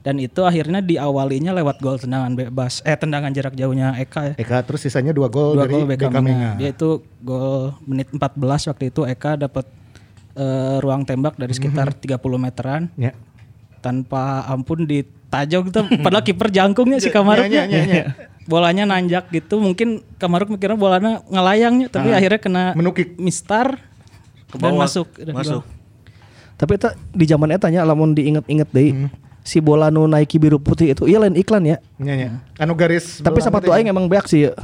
[0.00, 4.34] Dan itu akhirnya diawalinya lewat gol tendangan bebas eh tendangan jarak jauhnya Eka ya.
[4.40, 6.24] Eka terus sisanya 2 gol Dua dari gol Beckham.
[6.56, 9.68] Dia itu gol menit 14 waktu itu Eka dapat
[10.36, 13.12] eh, ruang tembak dari sekitar 30 meteran Ya.
[13.80, 17.64] Tanpa ampun ditajok gitu padahal kiper jangkungnya si Kamaruknya.
[17.64, 18.06] Iya, iya, iya, iya.
[18.50, 23.14] Bolanya nanjak gitu mungkin Kamaruk mikirnya bolanya ngelayangnya tapi akhirnya kena Menukik.
[23.14, 23.78] mistar
[24.50, 24.84] Ke dan bawah.
[24.88, 25.62] masuk dan Masuk.
[26.58, 29.06] Tapi eta di zaman eta nya lamun diinget-inget deui
[29.50, 31.82] si bola nu Nike biru putih itu iya lain iklan ya.
[31.98, 32.28] Nya nya.
[32.54, 34.54] Anu garis Tapi sepatu aing emang beak sih ya.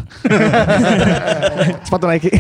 [1.87, 2.31] sepatu Nike.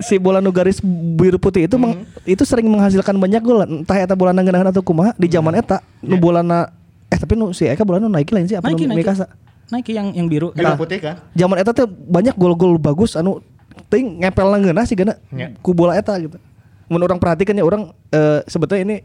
[0.00, 0.80] si bola nu garis
[1.12, 5.12] biru putih itu meng- itu sering menghasilkan banyak gol entah eta bola nangeunahan atau kumaha
[5.14, 6.72] di zaman eta nu bolana
[7.06, 8.96] eh tapi nu si Eka bola nu Nike lain sih apa Nike, nu.
[8.96, 9.28] Mikasa.
[9.68, 10.52] Nike yang yang biru.
[10.52, 11.20] Biru putih kan?
[11.32, 13.44] Zaman eta teh banyak gol-gol bagus anu
[13.88, 15.52] ting ngepel ngeunah sih gana Ya.
[15.60, 16.40] ku bola eta gitu.
[16.88, 18.96] Mun orang perhatikan ya orang eh, sebetulnya ini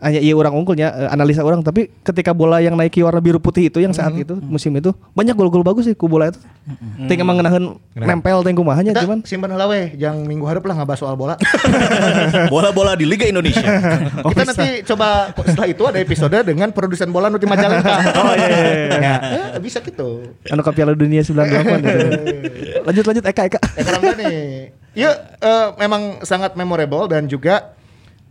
[0.00, 3.72] hanya iya orang unggulnya eh, analisa orang tapi ketika bola yang Nike warna biru putih
[3.72, 6.40] itu yang saat itu musim itu banyak gol-gol bagus sih ku bola itu.
[7.06, 11.00] Ting emang ngeunaheun nempel ting kumahanya cuman simpan heula we, yang minggu harap lah ngebahas
[11.00, 11.38] soal bola.
[12.52, 13.64] Bola-bola di Liga Indonesia.
[14.32, 17.94] kita nanti coba setelah itu ada episode dengan produsen bola nu di Majalengka.
[18.16, 19.14] Oh iya.
[19.54, 20.24] Eh, bisa gitu.
[20.48, 21.98] anu ke Piala Dunia 98 gitu.
[22.82, 23.60] Lanjut lanjut Eka Eka.
[23.76, 24.34] Eka Ramdhani.
[24.96, 27.75] Ya eh, memang sangat memorable dan juga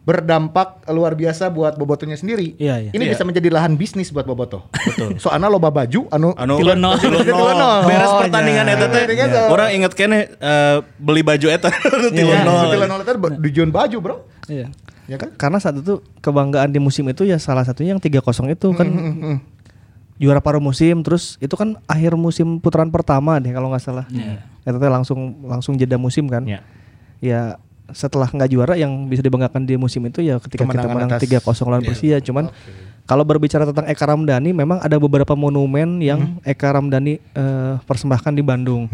[0.05, 2.53] berdampak luar biasa buat Bobotonya sendiri.
[2.55, 2.91] Iya, iya.
[2.93, 4.69] Ini bisa menjadi lahan bisnis buat Boboto.
[4.69, 5.17] Betul.
[5.23, 6.93] Soalnya loba baju anu Anu Tilu nol.
[7.01, 7.57] tilu Tilu nol.
[7.57, 7.81] nol.
[7.89, 8.77] Beres Oh, pertandingan iya.
[8.77, 9.01] eta teh.
[9.01, 9.45] Pertandingan tuh.
[9.49, 11.69] Orang inget kene eh, beli baju eta
[12.13, 12.69] tilu Iya, nol.
[12.69, 14.15] Tilu nol itu dijual baju, Bro.
[14.45, 14.69] Iya.
[15.09, 15.33] Ya kan?
[15.33, 18.21] Karena saat itu kebanggaan di musim itu ya salah satunya yang 3-0
[18.53, 18.87] itu kan
[20.15, 24.05] juara paruh musim terus itu kan akhir musim putaran pertama deh kalau nggak salah.
[24.61, 26.45] Itu teh langsung langsung jeda musim kan.
[26.45, 26.61] Iya.
[27.21, 27.41] Ya
[27.91, 31.21] setelah nggak juara yang bisa dibanggakan di musim itu ya ketika kita Kemenangan menang atas-
[31.23, 32.45] 3-0 lawan Persija cuman
[33.03, 38.41] kalau berbicara tentang Eka Ramdhani memang ada beberapa monumen yang Eka Ramdhani eh, persembahkan di
[38.41, 38.89] Bandung.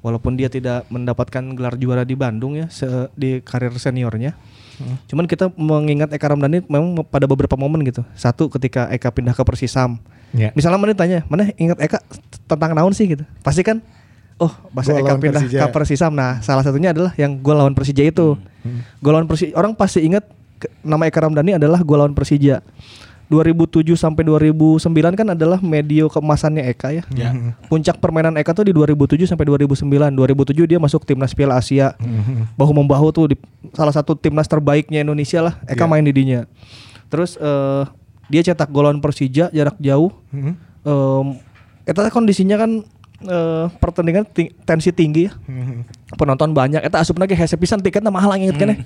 [0.00, 4.36] Walaupun dia tidak mendapatkan gelar juara di Bandung ya se- di karir seniornya.
[5.06, 8.00] Cuman kita mengingat Eka Ramdhani memang pada beberapa momen gitu.
[8.12, 9.96] Satu ketika Eka pindah ke Persisam.
[10.32, 10.48] Ya.
[10.52, 12.00] Misalnya mana tanya, mana ingat Eka
[12.44, 13.24] tentang naon sih gitu.
[13.40, 13.80] Pasti kan
[14.40, 15.60] oh, bahasa Eka pindah Persija.
[15.62, 16.12] ke Persisam.
[16.14, 18.38] Nah, salah satunya adalah yang gol lawan Persija itu.
[19.02, 20.26] Gol lawan Persija orang pasti ingat
[20.80, 22.64] nama Eka Ramdhani adalah gol lawan Persija.
[23.32, 24.84] 2007 sampai 2009
[25.16, 27.02] kan adalah medio keemasannya Eka ya.
[27.72, 30.12] Puncak permainan Eka tuh di 2007 sampai 2009.
[30.12, 31.96] 2007 dia masuk timnas Piala Asia.
[32.54, 33.36] Bahu membahu tuh di
[33.72, 35.54] salah satu timnas terbaiknya Indonesia lah.
[35.64, 36.44] Eka main di dinya.
[37.08, 37.82] Terus eh,
[38.28, 40.12] dia cetak gol lawan Persija jarak jauh.
[40.30, 41.26] Em,
[41.84, 42.80] Eta kondisinya kan
[43.24, 45.32] eh, pertandingan ting- tensi tinggi ya.
[46.14, 46.80] Penonton banyak.
[46.80, 48.76] Eta asup lagi hese pisan tiketnya mahal inget kan ya.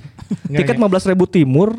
[0.55, 1.77] Tiket 15.000 timur.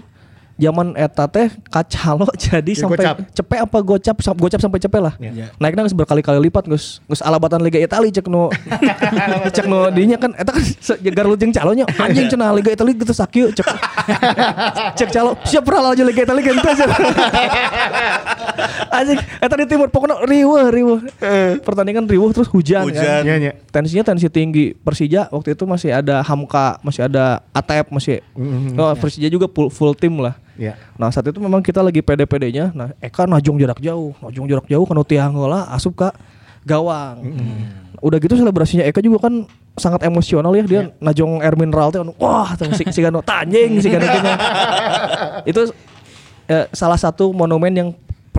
[0.60, 3.16] Zaman eta teh kacalo jadi Ya, sampai gocap.
[3.32, 5.16] cepet apa gocap sam- gocap sampai cepet lah.
[5.18, 5.56] Ya.
[5.56, 8.52] Naiknya geus berkali-kali lipat geus geus alabatan Liga Italia cek nu
[9.56, 13.14] cek nu dinya kan eta kan se- garlut jeung calonnya anjing cenah Liga Italia gitu
[13.14, 13.64] sakieu cek
[15.00, 16.60] cek calo siap pernah aja Liga Italia gitu
[18.90, 21.00] Anjing, eta di timur pokoknya riweuh riweuh.
[21.62, 23.00] Pertandingan riweuh terus hujan, Hujan.
[23.00, 23.24] kan.
[23.24, 23.52] Iya, iya.
[23.70, 24.74] Tensinya tensi tinggi.
[24.76, 28.20] Persija waktu itu masih ada Hamka, masih ada Atep, masih
[28.76, 30.36] oh, Persija juga full, full tim lah.
[30.60, 30.76] Iya.
[31.00, 32.76] Nah saat itu memang kita lagi pede-pedenya.
[32.76, 36.12] Nah Eka najong jarak jauh, najong jarak jauh kan tiang lah asup ke
[36.68, 37.24] gawang.
[38.04, 39.48] Udah gitu selebrasinya Eka juga kan
[39.80, 43.80] sangat emosional ya dia najong air mineral teh anu, wah tuh si si gano tanjing
[43.80, 44.04] si gano
[45.50, 45.72] itu
[46.52, 47.90] eh, salah satu monumen yang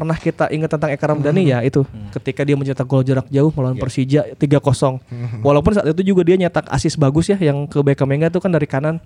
[0.01, 1.85] pernah kita ingat tentang Eka Ramdhani ya itu.
[2.17, 5.45] Ketika dia mencetak gol jarak jauh melawan Persija 3-0.
[5.45, 8.49] Walaupun saat itu juga dia nyetak asis bagus ya yang ke Beckham Menga itu kan
[8.49, 8.99] dari kanan.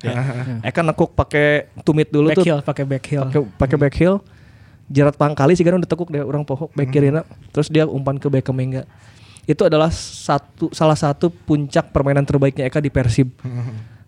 [0.62, 2.44] Eka nekuk pakai tumit dulu back tuh.
[2.46, 3.22] heel pakai back heel.
[3.26, 4.16] pakai pakai back heel.
[4.85, 7.24] Jerat pangkali sih kan udah tekuk deh orang pohok back kirina
[7.57, 8.85] terus dia umpan ke Beckham enggak
[9.44, 13.28] itu adalah satu salah satu puncak permainan terbaiknya Eka di Persib.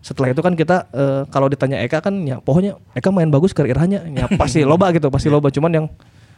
[0.01, 3.65] Setelah itu kan kita eh, kalau ditanya Eka kan ya pokoknya Eka main bagus ke
[3.65, 5.53] irahnya ya pasti loba gitu pasti loba.
[5.53, 5.85] Cuman yang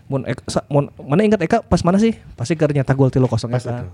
[0.10, 3.30] mun Eka, sa- mun- mana ingat Eka pas mana sih pasti ke nyata gol tilo
[3.30, 3.86] kosong Eka.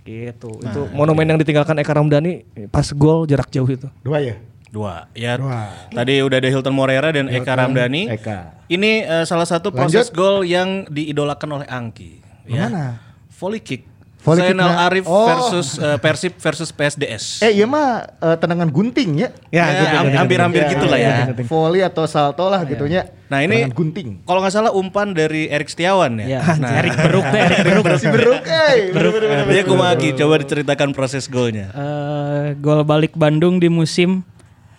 [0.00, 4.38] gitu Nah, itu monumen yang ditinggalkan Eka Ramdhani pas gol jarak jauh itu Dua ya?
[4.70, 5.10] Dua.
[5.12, 5.34] Ya.
[5.34, 5.66] Dua.
[5.90, 8.06] Tadi udah ada Hilton Moreira dan Eka Ramdhani.
[8.08, 8.54] Eka.
[8.70, 12.22] Ini eh, salah satu proses gol yang diidolakan oleh Angki.
[12.46, 12.70] Ya.
[12.70, 13.02] Mana?
[13.34, 13.82] Volley kick.
[14.22, 15.24] Zainal na- Arif Oh.
[15.24, 17.40] versus eh, Persib versus PSDS.
[17.40, 19.28] Eh iya mah eh, tendangan gunting ya.
[19.48, 21.10] Ya, am- gitu, hampir-hampir Ya, gitulah ya.
[21.26, 21.34] ya.
[21.40, 23.08] Volley atau salto lah gitunya.
[23.26, 24.08] Nah ini Tendangan gunting.
[24.22, 26.26] kalau nggak salah umpan dari Erik Setiawan ya.
[26.36, 27.84] Ya, Nah, Erik Beruk tuh Erik Beruk.
[27.92, 28.74] Si beruk, eh.
[28.92, 31.70] Nah, dia kumaki coba diceritakan proses golnya.
[31.70, 34.26] Eh, gol balik Bandung di musim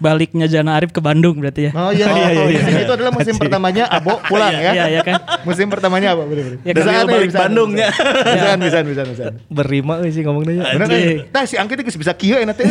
[0.02, 1.72] baliknya Jana Arif ke Bandung berarti ya.
[1.78, 2.82] Oh iya, oh, iya, iya.
[2.82, 4.74] Itu adalah musim pertamanya Abo pulang ya.
[4.74, 5.22] Iya, iya kan.
[5.46, 6.26] Musim pertamanya apa?
[6.26, 6.60] Bener, bener.
[6.66, 7.90] Ya, Bisa Kamil kan, balik bisa, Bandungnya.
[7.94, 9.24] Bisa, bisa, bisa, bisa.
[9.54, 11.00] berima euy sih ngomongnya Bener kan?
[11.30, 12.66] Tah si Angki teh geus bisa kieu enak teh.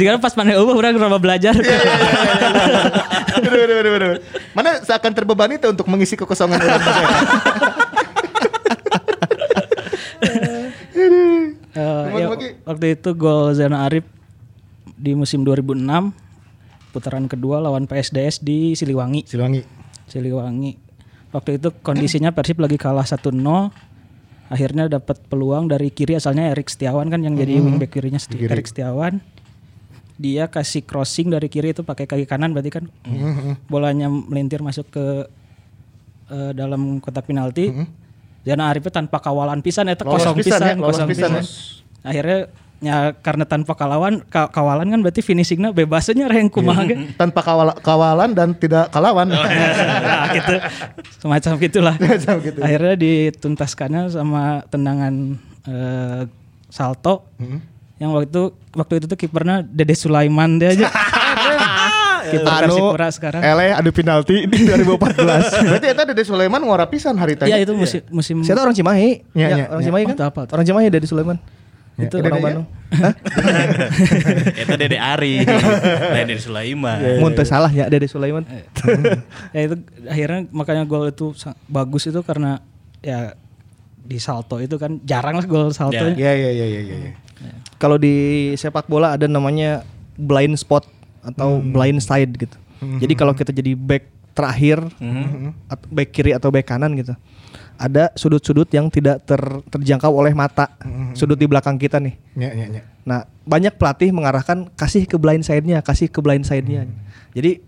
[0.00, 1.52] Jika pas mana eueuh urang rada belajar.
[3.38, 4.18] Bener, bener, bener, bener.
[4.56, 6.80] Mana seakan terbebani tuh untuk mengisi kekosongan orang
[11.78, 14.02] Eh, Gimana ya, waktu itu gol Zana Arif
[14.98, 16.10] di musim 2006
[16.90, 19.22] putaran kedua lawan PSDS di Siliwangi.
[19.24, 19.62] Siluangi.
[20.04, 20.72] Siliwangi.
[21.30, 23.30] Waktu itu kondisinya Persib lagi kalah 1-0.
[24.48, 28.48] Akhirnya dapat peluang dari kiri asalnya Erik Setiawan kan yang jadi wingback kirinya Seti- Kiri.
[28.48, 29.20] Erik Setiawan.
[30.18, 32.84] Dia kasih crossing dari kiri itu pakai kaki kanan berarti kan
[33.68, 35.04] bolanya melintir masuk ke
[36.26, 37.70] eh, dalam kotak penalti.
[38.42, 41.44] Zana Arif tanpa kawalan pisan eta Lolos kosong pisan pisan, ya, kosong pisan pisan.
[41.44, 42.08] ya.
[42.08, 42.38] Akhirnya
[42.80, 47.10] ya karena tanpa kawalan ka- kawalan kan berarti finishingnya bebasnya reng kumaha ge.
[47.14, 49.26] Tanpa kawal- kawalan dan tidak kalawan.
[49.26, 49.42] nah,
[50.30, 50.54] gitu
[51.18, 52.58] semacam gitulah Semacam gitu.
[52.58, 56.22] akhirnya dituntaskannya sama tendangan eh,
[56.68, 57.26] salto
[57.96, 60.86] yang waktu itu waktu itu tuh kipernya Dede Sulaiman dia aja
[62.30, 65.64] kiper Persipura sekarang Ele adu penalti di 2014.
[65.64, 67.48] Berarti eta Dede Sulaiman ngora pisan hari tadi.
[67.48, 69.24] ya itu musim musim Saya orang Cimahi.
[69.32, 69.86] Iya, Ya, iya, orang iya.
[69.88, 70.14] Cimahi Oh, kan?
[70.14, 70.52] itu apa tuh?
[70.52, 71.36] Orang Cimahi dari Sulaiman.
[71.98, 72.46] Ya, Itu Dede orang ya?
[72.46, 72.66] Bandung.
[72.88, 73.14] Hah?
[74.54, 75.34] Itu Dede Ari,
[76.14, 76.98] lain dari Sulaiman.
[77.18, 78.46] Mun teu salah ya Dede Sulaiman.
[79.54, 79.74] ya itu
[80.06, 81.34] akhirnya makanya gol itu
[81.66, 82.62] bagus itu karena
[83.02, 83.34] ya
[84.08, 87.12] di salto itu kan jarang lah gol salto Iya iya iya iya iya.
[87.76, 89.82] Kalau di sepak bola ada namanya
[90.16, 90.86] blind spot
[91.22, 92.56] atau blind side gitu.
[92.78, 94.78] Jadi kalau kita jadi back terakhir
[95.66, 97.14] atau back kiri atau back kanan gitu.
[97.78, 100.66] Ada sudut-sudut yang tidak ter- terjangkau oleh mata.
[101.12, 102.18] Sudut di belakang kita nih.
[102.34, 102.82] Iya iya iya.
[103.02, 106.90] Nah, banyak pelatih mengarahkan kasih ke blind side-nya, kasih ke blind side-nya.
[107.30, 107.62] Jadi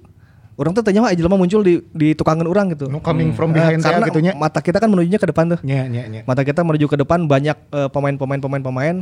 [0.54, 2.84] orang tuh tanya jelema muncul di di tukangan orang gitu.
[2.86, 4.32] Nu coming from Eh, behind karena saya gitunya.
[4.34, 5.60] mata kita kan menujunya ke depan tuh.
[5.62, 6.20] Iya iya iya.
[6.22, 8.96] Mata kita menuju ke depan banyak eh, pemain-pemain pemain-pemain.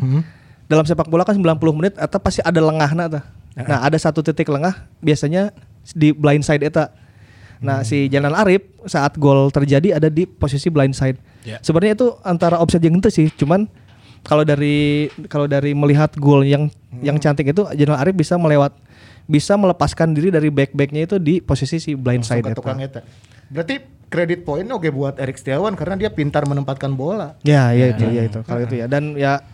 [0.64, 3.24] Dalam sepak bola kan 90 menit atau pasti ada lengahna tuh.
[3.56, 5.50] Nah, ada satu titik lengah biasanya
[5.88, 6.92] di blind side eta.
[7.58, 11.18] Nah, si Jalan Arif saat gol terjadi ada di posisi blind side.
[11.42, 11.58] Ya.
[11.58, 13.66] Sebenarnya itu antara offset yang itu sih, cuman
[14.22, 16.70] kalau dari kalau dari melihat gol yang
[17.02, 18.74] yang cantik itu Jalan Arif bisa melewat
[19.28, 22.56] bisa melepaskan diri dari back-backnya itu di posisi si blind Langsung side eta.
[22.56, 23.00] tukang eta.
[23.52, 23.76] Berarti
[24.08, 27.36] kredit poin oke buat Erik Setiawan karena dia pintar menempatkan bola.
[27.44, 28.40] Ya, ya itu, ya itu.
[28.40, 28.88] Kalau itu ya.
[28.88, 29.44] Dan ya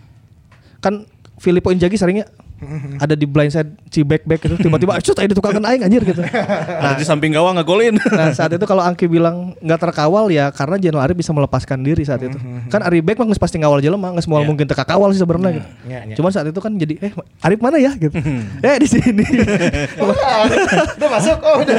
[0.78, 1.10] kan
[1.42, 2.30] Filippo Inzaghi seringnya
[3.04, 6.02] ada di blind side si back back itu tiba-tiba cut aja di tukangan aing anjir
[6.04, 6.20] gitu.
[6.24, 7.96] Ada di samping gawang ngegolin.
[8.14, 12.06] Nah saat itu kalau Angki bilang nggak terkawal ya karena Jenal Arif bisa melepaskan diri
[12.06, 12.38] saat itu.
[12.70, 15.68] Kan Ari back mah pasti ngawal jelema, geus moal mungkin teka kawal sih sebenarnya gitu.
[15.90, 16.14] Iya, iya.
[16.14, 18.14] Cuman saat itu kan jadi eh Arif mana ya gitu.
[18.62, 19.26] eh di sini.
[20.94, 21.38] udah masuk.
[21.42, 21.76] Oh, udah.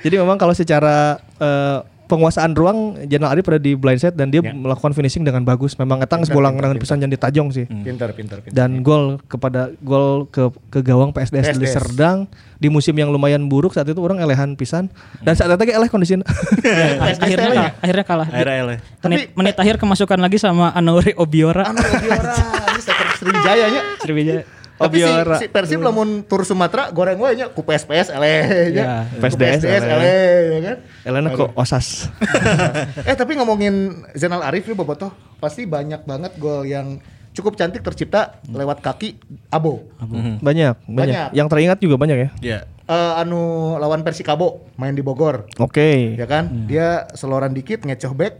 [0.00, 1.78] jadi memang kalau secara eh,
[2.08, 5.76] penguasaan ruang Jenal Arif pada di blindside dan dia melakukan finishing dengan bagus.
[5.76, 7.68] Memang etang bolang dengan pisan jadi tajong sih.
[7.68, 8.56] Pintar, pintar, pintar.
[8.56, 11.68] Dan gol kepada gol ke ke gawang PSDS di.
[11.68, 12.24] Serdang
[12.58, 14.90] di musim yang lumayan buruk saat itu orang elehan pisan
[15.22, 16.26] dan saat itu eleh kondisinya.
[17.22, 18.28] akhirnya kalah, akhirnya kalah.
[18.32, 18.78] Akhirnya eleh.
[19.04, 21.70] Menit, menit akhir kemasukan lagi sama Anori Obiora.
[21.70, 22.32] Anu Obiora,
[22.72, 23.82] ini striker Sriwijaya nya.
[24.02, 24.57] Sriwijaya.
[24.78, 28.82] Tapi si, si Persib lamun tur Sumatera goreng wae nya ku PSPS eleh nya.
[28.82, 29.82] Ya, Ku PSDS eleh.
[29.90, 30.76] eleh ya kan.
[31.04, 32.06] Elena kok osas.
[33.08, 33.74] eh tapi ngomongin
[34.14, 39.82] Zainal Arif nih Bobotoh, pasti banyak banget gol yang cukup cantik tercipta lewat kaki Abo.
[39.98, 41.28] banyak, banyak, Banyak.
[41.34, 42.28] Yang teringat juga banyak ya.
[42.40, 42.58] Ya.
[42.84, 43.40] Eh, anu
[43.76, 46.14] lawan Persikabo main di Bogor, Oke.
[46.14, 46.48] ya kan?
[46.64, 48.34] Dia seloran dikit ngecoh back,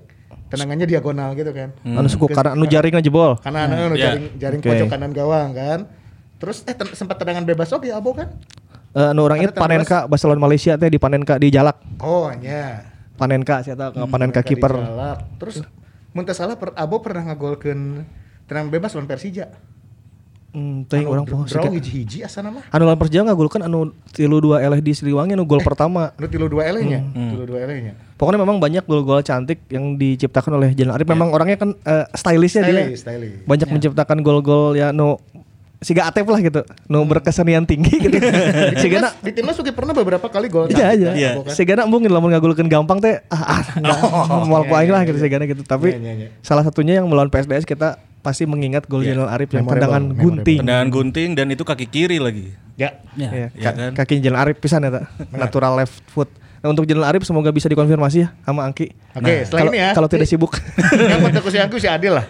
[0.49, 1.77] tenangannya diagonal gitu kan.
[1.85, 3.37] Anu suku karena anu jaringnya jebol.
[3.37, 4.17] Karena anu Ya.
[4.17, 4.69] jaring jaring Oke.
[4.73, 5.81] pojok kanan gawang kan.
[6.39, 8.31] Terus eh ten- sempat tendangan bebas oke Abo kan?
[8.91, 11.77] Eh, anu orang itu Panenka Barcelona Malaysia teh di Panenka di Jalak.
[11.99, 12.87] Oh nya.
[13.15, 14.73] Panenka saya tahu Panenka Mereka kiper.
[14.73, 15.19] dijalak.
[15.37, 15.57] Terus
[16.11, 18.07] mun teu salah per, Abo pernah ngagolkeun
[18.47, 19.51] tenang bebas lawan Persija.
[20.49, 22.65] Hmm, teuing orang poho Draw hiji-hiji asa nama.
[22.73, 26.17] Anu lawan Persija ngagulkan anu tilu dua eleh di Siliwangi anu gol pertama.
[26.17, 27.37] Anu tilu dua elehnya, Hmm.
[27.37, 27.93] tilu dua elehnya.
[28.17, 31.07] Pokoknya memang banyak gol-gol cantik yang diciptakan oleh Jalan Arif.
[31.07, 32.75] Memang orangnya kan eh, stylishnya dia.
[32.89, 33.35] Stylish, stylish.
[33.45, 35.21] Banyak menciptakan gol-gol ya nu
[35.79, 36.61] siga atep lah gitu.
[36.87, 38.19] Nu berkesenian tinggi gitu.
[38.83, 41.09] Sigana Di timnas juga pernah beberapa kali gol Iya aja.
[41.13, 41.31] Iya.
[41.35, 41.55] Abo kan.
[41.55, 43.99] Sigana mungkin lamun ngagulkeun gampang teh ah, ah enggak
[44.45, 45.63] moal ku aing lah gitu sigana gitu.
[45.63, 46.29] Tapi Iya, iya, iya.
[46.41, 50.25] salah satunya yang melawan PSDS kita pasti mengingat gol Jalan Arif yang Memorable, tendangan memorable.
[50.37, 50.59] gunting.
[50.61, 52.51] Tendangan gunting dan itu kaki kiri lagi.
[52.75, 52.99] Ya.
[53.15, 53.31] Ya.
[53.31, 53.93] Iya, Iya ka- kan?
[53.95, 55.07] kaki Jalan Arif pisan ya, Ta.
[55.31, 56.27] natural left foot.
[56.59, 58.91] Nah, untuk Jalan Arif semoga bisa dikonfirmasi ya sama Angki.
[59.15, 59.91] Oke, setelah kalau, ini ya.
[59.95, 60.59] Kalau tidak sibuk.
[61.11, 62.27] yang kontak si Angku si Adil lah.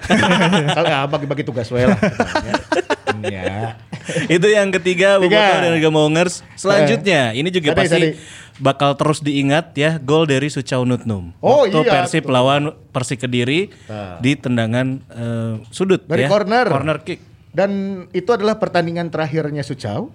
[0.68, 1.96] Kalau ya, bagi-bagi tugas wae lah.
[3.20, 3.76] Ya.
[4.34, 5.26] itu yang ketiga Tiga.
[5.28, 6.34] Bobotoh dan juga Mongers.
[6.54, 8.10] Selanjutnya ini juga Tadi, pasti tadi.
[8.58, 11.30] bakal terus diingat ya gol dari Suchau Nutnum.
[11.38, 12.32] Oh, Waktu iya, Persib tuh.
[12.32, 14.18] lawan Persik Kediri Nah.
[14.18, 16.28] di tendangan eh, sudut Dari ya.
[16.28, 16.66] corner.
[16.66, 17.20] Corner kick.
[17.48, 17.70] Dan
[18.10, 20.14] itu adalah pertandingan terakhirnya Sucau.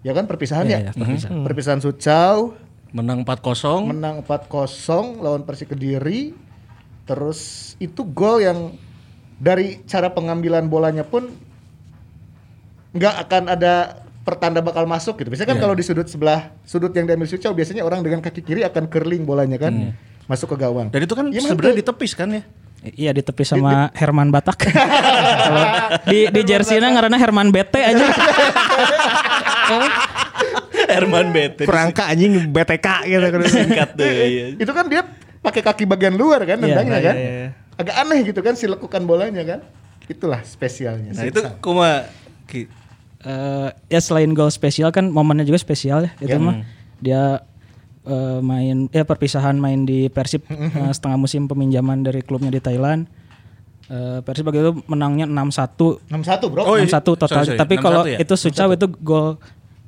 [0.00, 0.80] Ya kan perpisahan Iya, ya?
[0.80, 1.42] iya, perpisahan.
[1.42, 2.54] Perpisahan Sucau
[2.88, 3.82] Menang 4-0.
[3.84, 4.62] menang 4-0
[5.18, 6.32] lawan Persik Kediri.
[7.04, 7.40] Terus
[7.76, 8.74] itu gol yang
[9.36, 11.28] dari cara pengambilan bolanya pun
[12.96, 13.74] nggak akan ada
[14.26, 15.30] pertanda bakal masuk gitu.
[15.30, 18.66] Biasanya kan kalau di sudut sebelah sudut yang diambil Sucau biasanya orang dengan kaki kiri
[18.66, 19.94] akan curling bolanya kan
[20.26, 20.90] masuk ke gawang.
[20.90, 22.42] Dan itu kan Iya, sebenarnya ditepis kan ya.
[22.86, 24.58] Iya ditepis sama Herman Batak.
[25.46, 25.64] Kalau
[26.06, 28.06] di di jersey-nya ngaranna Herman Bete aja.
[30.90, 31.64] Herman Bete.
[31.66, 33.40] Perangka anjing BTK gitu kan.
[33.46, 34.10] Singkat deh.
[34.26, 34.44] iya.
[34.58, 35.02] itu kan dia
[35.42, 37.14] pakai kaki bagian luar kan Iya, nendangnya iya, kan.
[37.16, 37.48] iya, iya.
[37.76, 39.60] Agak aneh gitu kan si lekukan bolanya kan.
[40.06, 41.14] Itulah spesialnya.
[41.14, 42.06] Nah itu kuma
[42.46, 42.70] Ki.
[43.26, 46.38] Eh, ya selain gol spesial kan momennya juga spesial ya itu Ya.
[46.38, 46.62] mah
[46.96, 47.22] dia
[48.04, 53.10] eh, main ya perpisahan main di Persib eh, setengah musim peminjaman dari klubnya di Thailand
[53.84, 56.62] Eh, Persib waktu itu menangnya 6-1 6-1 bro.
[56.64, 56.86] Oh, iya.
[56.86, 57.58] 6-1 total Sorry, sorry.
[57.58, 58.18] tapi kalau 6-1 ya?
[58.18, 59.38] itu Sucau itu gol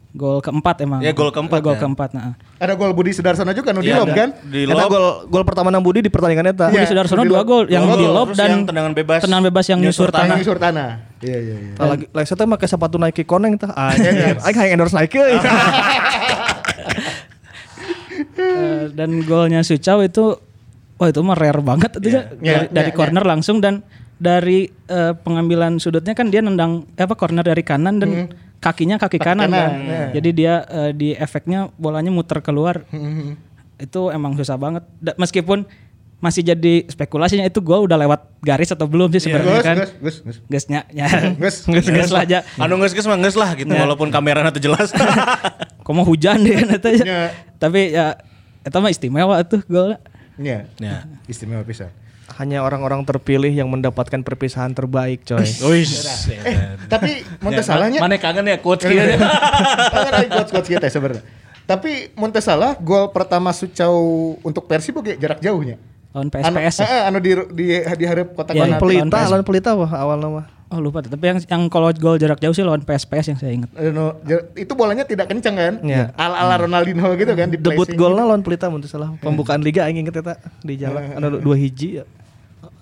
[0.08, 1.80] gol keempat emang Ya, gol keempat Eh, gol ya.
[1.80, 2.38] keempat nah.
[2.56, 4.38] Ada gol Budi Sudarsono juga nu di Iya, lob kan.
[4.40, 4.86] Di Eta lob.
[4.88, 6.66] gol gol pertama nang Budi di pertandingan eta.
[6.68, 9.20] Budi Iya, Sudarsono dua gol yang di lob dan yang tendangan bebas.
[9.20, 10.26] tendangan bebas yang Nyusur nyusur tanah.
[10.28, 10.88] tanah Tanah tanah.
[11.18, 11.72] Iya iya iya.
[11.74, 13.74] Tah lagi lagi saya make sepatu Nike koneng tah.
[13.74, 14.38] Anjing.
[14.38, 15.18] Aing hayang endorse Nike.
[18.38, 20.38] Eh, dan golnya Sucau itu
[20.98, 22.22] wah itu mah rare banget itu ya.
[22.38, 23.82] Iya, dari, dari iya, corner langsung dan
[24.18, 28.10] dari eh, pengambilan sudutnya kan dia nendang eh, apa corner dari kanan dan
[28.58, 29.70] kakinya kaki, kanan, kanan, kan.
[29.78, 30.06] iya.
[30.18, 32.82] Jadi dia eh, di efeknya bolanya muter keluar.
[32.90, 33.38] Hmm,
[33.78, 34.82] Itu emang susah banget.
[34.98, 35.66] Da- meskipun
[36.18, 39.76] masih jadi spekulasinya itu gol udah lewat garis atau belum sih sebenarnya Gus kan.
[39.78, 40.36] gus gus gus.
[40.50, 41.06] Gasnya ya.
[41.38, 42.38] Gus, Gus gus lah aja.
[42.58, 44.90] Anu geus geus mah geus lah gitu walaupun kameranya tuh jelas.
[45.86, 47.04] Kok mau hujan deh eta ya.
[47.06, 47.22] Ya.
[47.62, 48.18] Tapi ya
[48.66, 50.02] itu mah istimewa tuh golnya.
[50.42, 50.66] Iya.
[50.82, 51.06] ya.
[51.30, 51.94] Istimewa pisan.
[52.34, 55.46] Hanya orang-orang terpilih yang mendapatkan perpisahan terbaik, coy.
[55.70, 56.28] Wis.
[56.90, 59.00] Tapi mun teu salahnya Mana kangen ya quotes kieu.
[59.00, 61.22] Kangen ada quotes-quotes kita sebenarnya.
[61.62, 65.78] Tapi mun teu salah gol pertama Sucau untuk Persib oge jarak jauhnya.
[66.10, 66.76] Lawan Anu, PSPS.
[66.78, 66.86] ya?
[66.86, 68.82] eh, anu di di di hareup kotak Iya, penalti.
[68.82, 70.42] Pelita, Lawan pelita wah awal nama.
[70.66, 71.00] Oh lupa.
[71.00, 73.70] Tapi yang yang kalau gol jarak jauh sih lawan PSPS yang saya ingat.
[73.72, 75.74] Anu, jar- itu bolanya tidak kencang kan?
[75.80, 76.12] Iya.
[76.14, 79.12] Ala ala Ronaldinho gitu kan di Debut golnya lawan pelita mun teu salah.
[79.18, 81.12] Pembukaan liga aing inget eta di jalan.
[81.14, 82.00] Anu dua hiji.
[82.00, 82.04] ya.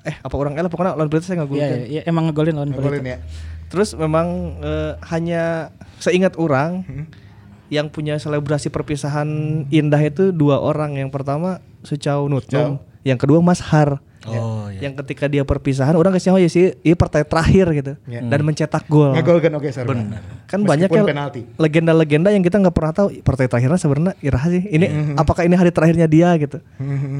[0.02, 1.66] Eh, apa orang eleh pokoknya lawan pelita saya Iya, ngagulkeun.
[1.66, 3.10] iya, iya, emang ngegolin lawan Ngegolin Pelita.
[3.10, 3.18] ya.
[3.66, 4.26] Terus memang
[4.60, 5.42] eh, hanya
[5.98, 7.06] seingat orang Hmm.
[7.68, 9.26] yang punya selebrasi perpisahan
[9.68, 10.94] indah itu dua orang.
[10.94, 14.02] Yang pertama Sucau Nutnum, yang kedua Mas Har.
[14.26, 14.90] Oh iya.
[14.90, 18.18] Yang ketika dia perpisahan orang kasih oh ya sih ini partai terakhir gitu Ya.
[18.20, 19.14] dan mencetak gol.
[19.14, 20.18] Ngegolkan oke Saruna.
[20.50, 21.46] Kan banyak ya penalti.
[21.54, 24.66] legenda-legenda yang kita nggak pernah tahu partai terakhirnya sebenarnya iraha sih.
[24.66, 25.16] Ini Mm-hmm.
[25.16, 26.58] apakah ini hari terakhirnya dia gitu.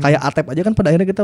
[0.03, 1.22] Kayak Atep aja kan pada akhirnya kita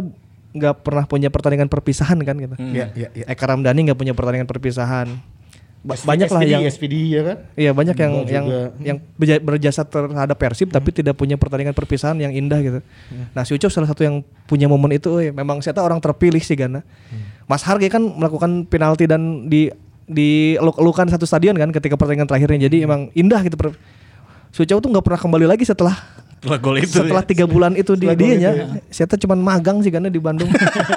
[0.52, 2.54] nggak pernah punya pertandingan perpisahan kan gitu.
[2.60, 3.24] Iya, iya, iya.
[3.26, 5.08] Eka Ramdhani nggak punya pertandingan perpisahan.
[5.82, 7.36] Ba- banyak lah SPD, yang SPD ya kan?
[7.52, 8.60] Iya banyak yang yang juga.
[8.78, 12.78] yang berja- berjasa terhadap Persib tapi tidak punya pertandingan perpisahan yang indah gitu.
[13.34, 16.38] Nah, si Ucok salah satu yang punya momen itu eh, memang saya tahu orang terpilih
[16.38, 16.86] sih Gana.
[17.44, 22.70] Mas Harge kan melakukan penalti dan di di eluk-elukan satu stadion kan ketika pertandingan terakhirnya.
[22.70, 23.58] Jadi emang indah gitu.
[24.50, 25.98] Si Ucok tuh nggak pernah kembali lagi setelah
[26.38, 26.90] Setelah gol itu.
[26.92, 27.28] setelah ya.
[27.28, 28.52] tiga bulan itu di Setelah gol dia ya.
[28.86, 30.46] Saya tuh cuman magang sih karena di Bandung.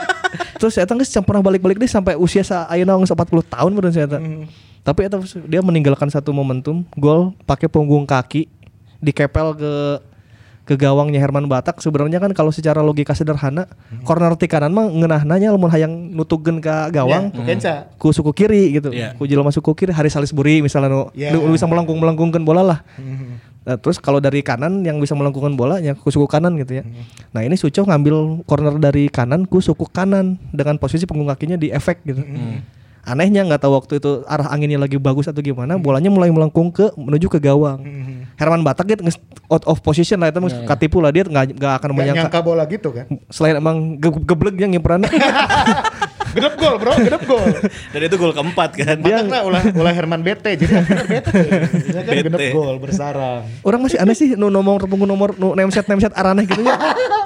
[0.60, 3.94] Terus saya tuh nggak pernah balik-balik deh sampai usia sa ayeuna geus 40 tahun menurut
[3.94, 4.22] saya tuh.
[4.86, 8.46] Tapi itu dia meninggalkan satu momentum gol pakai punggung kaki
[9.02, 9.74] dikepel ke
[10.64, 13.70] ke gawangnya Herman Batak sebenarnya kan kalau secara logika sederhana
[14.02, 17.74] corner ti kanan mah ngeunahnanya lamun hayang nutugkeun ka gawang Ya, Kenca.
[17.98, 18.90] ku suku kiri gitu.
[18.90, 19.14] Iya.
[19.14, 21.34] Ku jelema suku kiri Haris Salisbury misalnya nu Iya.
[21.34, 22.80] nu- nu bisa melengkung-melengkungkeun bola lah.
[23.62, 26.84] Nah, terus kalau dari kanan yang bisa melengkungkan bola ya ku suku kanan gitu ya.
[27.30, 31.70] Nah, ini Suco ngambil corner dari kanan ku suku kanan dengan posisi punggung kakinya di
[31.70, 32.26] efek gitu.
[33.06, 36.90] Anehnya nggak tahu waktu itu arah anginnya lagi bagus atau gimana, bolanya mulai melengkung ke
[36.98, 37.86] menuju ke gawang.
[38.36, 41.74] Herman Batak gitu nges- out of position lah itu yeah, katipu lah dia nggak nggak
[41.80, 43.06] akan Gak menyangka nyangka bola gitu kan?
[43.32, 45.08] selain emang ge geblek yang ngiperannya
[46.36, 47.48] Gedep gol bro, gedep gol.
[47.96, 49.00] Dan itu gol keempat kan.
[49.00, 51.32] Dia lah ulah ulah Herman bete jadi akhirnya bete.
[51.96, 52.26] Ya kan Bete.
[52.28, 53.48] gedep gol bersarang.
[53.64, 56.76] Orang masih aneh sih nu nomor punggung nomor nu nemset nemset arah aneh gitu ya.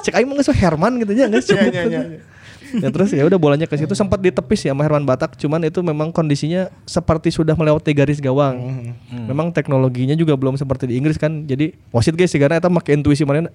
[0.05, 2.28] Cek aing mah geus Herman gitu ya, geus Iya cukup.
[2.69, 2.87] Iya iya.
[2.87, 5.79] ya terus ya udah bolanya ke situ sempat ditepis ya sama Herman Batak cuman itu
[5.81, 11.45] memang kondisinya seperti sudah melewati garis gawang memang teknologinya juga belum seperti di Inggris kan
[11.49, 13.49] jadi wasit guys sih karena itu pakai intuisi mana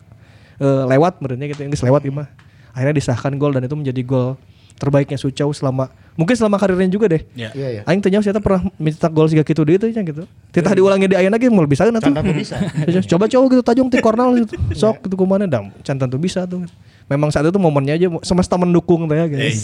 [0.59, 2.29] eh, lewat menurutnya gitu Inggris lewat gimana
[2.75, 4.35] akhirnya disahkan gol dan itu menjadi gol
[4.75, 5.87] terbaiknya Sucau selama
[6.19, 7.51] mungkin selama karirnya juga deh Ya.
[7.55, 7.83] Iya iya.
[7.87, 10.27] Aing tanya saya pernah minta gol siga gitu di itu nya gitu.
[10.51, 12.11] Titah diulangi di ayeuna ge mau bisa kan atuh.
[12.11, 12.57] Can tentu bisa.
[13.11, 14.55] Coba coba gitu tajung ti kornal gitu.
[14.75, 15.71] Sok gitu kumana dam.
[15.83, 16.67] Can tentu bisa tuh.
[17.05, 19.61] Memang saat itu momennya aja semesta mendukung ya guys.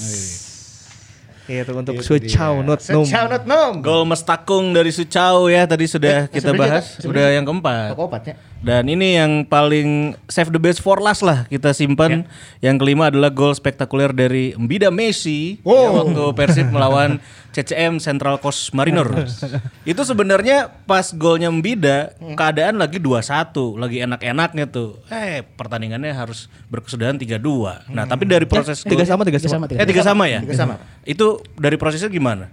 [1.51, 2.67] Gitu untuk Itu Sucau dia.
[2.67, 3.03] not num.
[3.03, 3.73] Sucau not num.
[3.83, 7.01] Gol mestakung dari Sucau ya tadi sudah Eh, kita bahas.
[7.03, 7.97] Sudah yang keempat.
[7.97, 8.39] Toko opatnya.
[8.61, 12.29] Dan ini yang paling save the best for last lah kita simpan.
[12.61, 16.05] Yang kelima adalah gol spektakuler dari Mbida Messi Wow.
[16.05, 17.17] waktu Persib melawan
[17.51, 19.41] CCM Central Coast Mariners.
[19.89, 25.01] Itu sebenarnya pas golnya Mbida keadaan lagi 2-1, lagi enak-enaknya tuh.
[25.09, 27.89] Eh, pertandingannya harus berkesudahan 3-2.
[27.89, 29.65] Nah, tapi dari proses Tiga sama tiga Tiga sama.
[29.67, 30.41] sama, Eh, tiga sama ya?
[30.45, 30.75] Tiga sama.
[31.03, 32.53] Itu dari prosesnya gimana?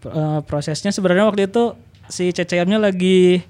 [0.00, 1.76] Eh, prosesnya sebenarnya waktu itu
[2.08, 3.44] si CCM-nya lagi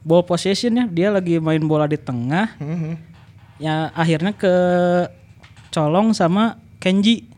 [0.00, 2.56] ball possession ya, dia lagi main bola di tengah.
[3.60, 4.54] Ya akhirnya ke
[5.70, 7.28] colong sama Kenji.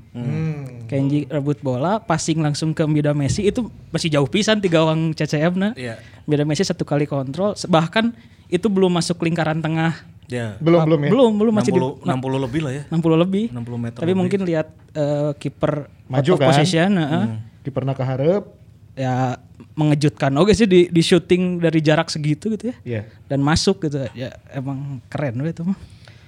[0.86, 5.56] Kenji rebut bola, passing langsung ke Mbida Messi itu masih jauh pisan tiga gawang CCM
[5.56, 5.72] nah.
[5.72, 5.96] Iya.
[6.28, 8.12] Mbida Messi satu kali kontrol, bahkan
[8.52, 9.96] itu belum masuk lingkaran tengah.
[10.28, 10.60] Ya.
[10.60, 11.10] Belum belum ya.
[11.12, 12.82] Belum, belum masih 60, di 60 lebih lah ya.
[12.92, 13.44] 60 lebih.
[13.56, 14.20] 60 meter Tapi lebih.
[14.20, 15.72] mungkin lihat eh, kiper
[16.12, 16.48] Maju kan?
[16.52, 17.24] position, heeh.
[17.64, 18.61] Kiperna keharep.
[18.92, 19.40] Ya
[19.72, 23.02] mengejutkan oke sih di, di syuting dari jarak segitu gitu ya Iya.
[23.28, 25.78] dan masuk gitu ya emang keren itu mah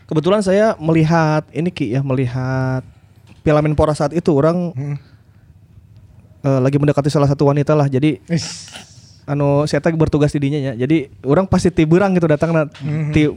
[0.04, 2.84] Kebetulan saya melihat ini Ki ya melihat
[3.40, 4.76] Piala Menpora saat itu orang
[6.44, 7.88] eh, lagi mendekati salah satu wanita lah.
[7.88, 8.68] Jadi Is.
[9.24, 10.72] anu saya tadi bertugas di dinya ya.
[10.76, 12.68] Jadi orang pasti tiburang gitu datang na
[13.16, 13.32] ti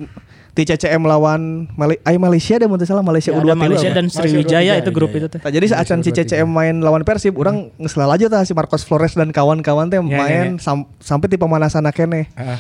[0.57, 4.05] ti CCM lawan Mali ay Malaysia deh teu salah Malaysia Ya, U23 ada Malaysia dan
[4.09, 5.37] Sriwijaya U23, itu grup itu teh.
[5.37, 9.13] Nah, jadi saat si CCM main lawan Persib, orang ngeselal aja tah si Marcos Flores
[9.13, 12.25] dan kawan-kawan teh Ya, ya, main sam- sampai di pemanasan kene.
[12.33, 12.57] Ah.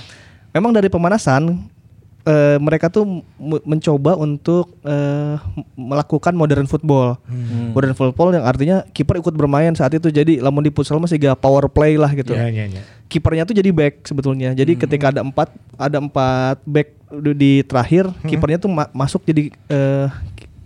[0.53, 1.65] Memang dari pemanasan
[2.27, 5.39] eh, mereka tuh mu- mencoba untuk m-
[5.73, 7.15] melakukan modern football.
[7.71, 10.07] Modern football yang artinya kiper ikut bermain saat itu.
[10.07, 12.33] Jadi lamun di futsal masih gak power play lah gitu.
[12.33, 12.81] Iya iya iya.
[13.07, 14.51] Kipernya tuh jadi back sebetulnya.
[14.51, 19.47] Jadi ketika ada empat ada empat back di di terakhir, kipernya tuh ma- masuk jadi
[19.67, 20.07] eh,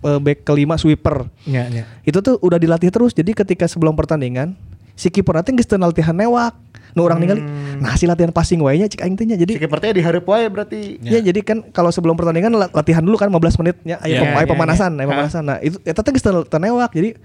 [0.02, 1.30] back kelima sweeper.
[1.44, 1.84] Iya iya.
[2.02, 3.12] Itu tuh udah dilatih terus.
[3.12, 4.58] Jadi ketika sebelum pertandingan
[4.92, 6.58] si kiper nanti teu latihan newak.
[6.92, 7.40] Nu orang ningali,
[7.78, 9.34] nah si latihan passing wae nya cik aing teh nya.
[9.34, 11.00] Jadi kipernya di hareup wae berarti.
[11.00, 11.20] Ya.
[11.20, 14.40] jadi kan kalau sebelum pertandingan la- latihan dulu kan 15 menitnya ayo, Ya, pem- ayo
[14.40, 14.98] ya, pemanasan, ya.
[14.98, 15.42] ayo pemanasan.
[15.42, 16.90] Nah, itu eta teh geus teu teu newak.
[16.90, 17.16] Jadi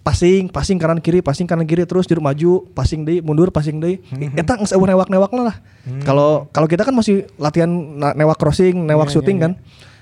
[0.00, 4.00] passing, passing kanan kiri, passing kanan kiri terus juru maju, passing deui, mundur, passing deui.
[4.32, 5.56] Eta geus eueuh newak-newakna lah.
[6.00, 7.68] Kalau kalau kita kan masih latihan
[8.14, 9.52] newak crossing, newak shooting kan.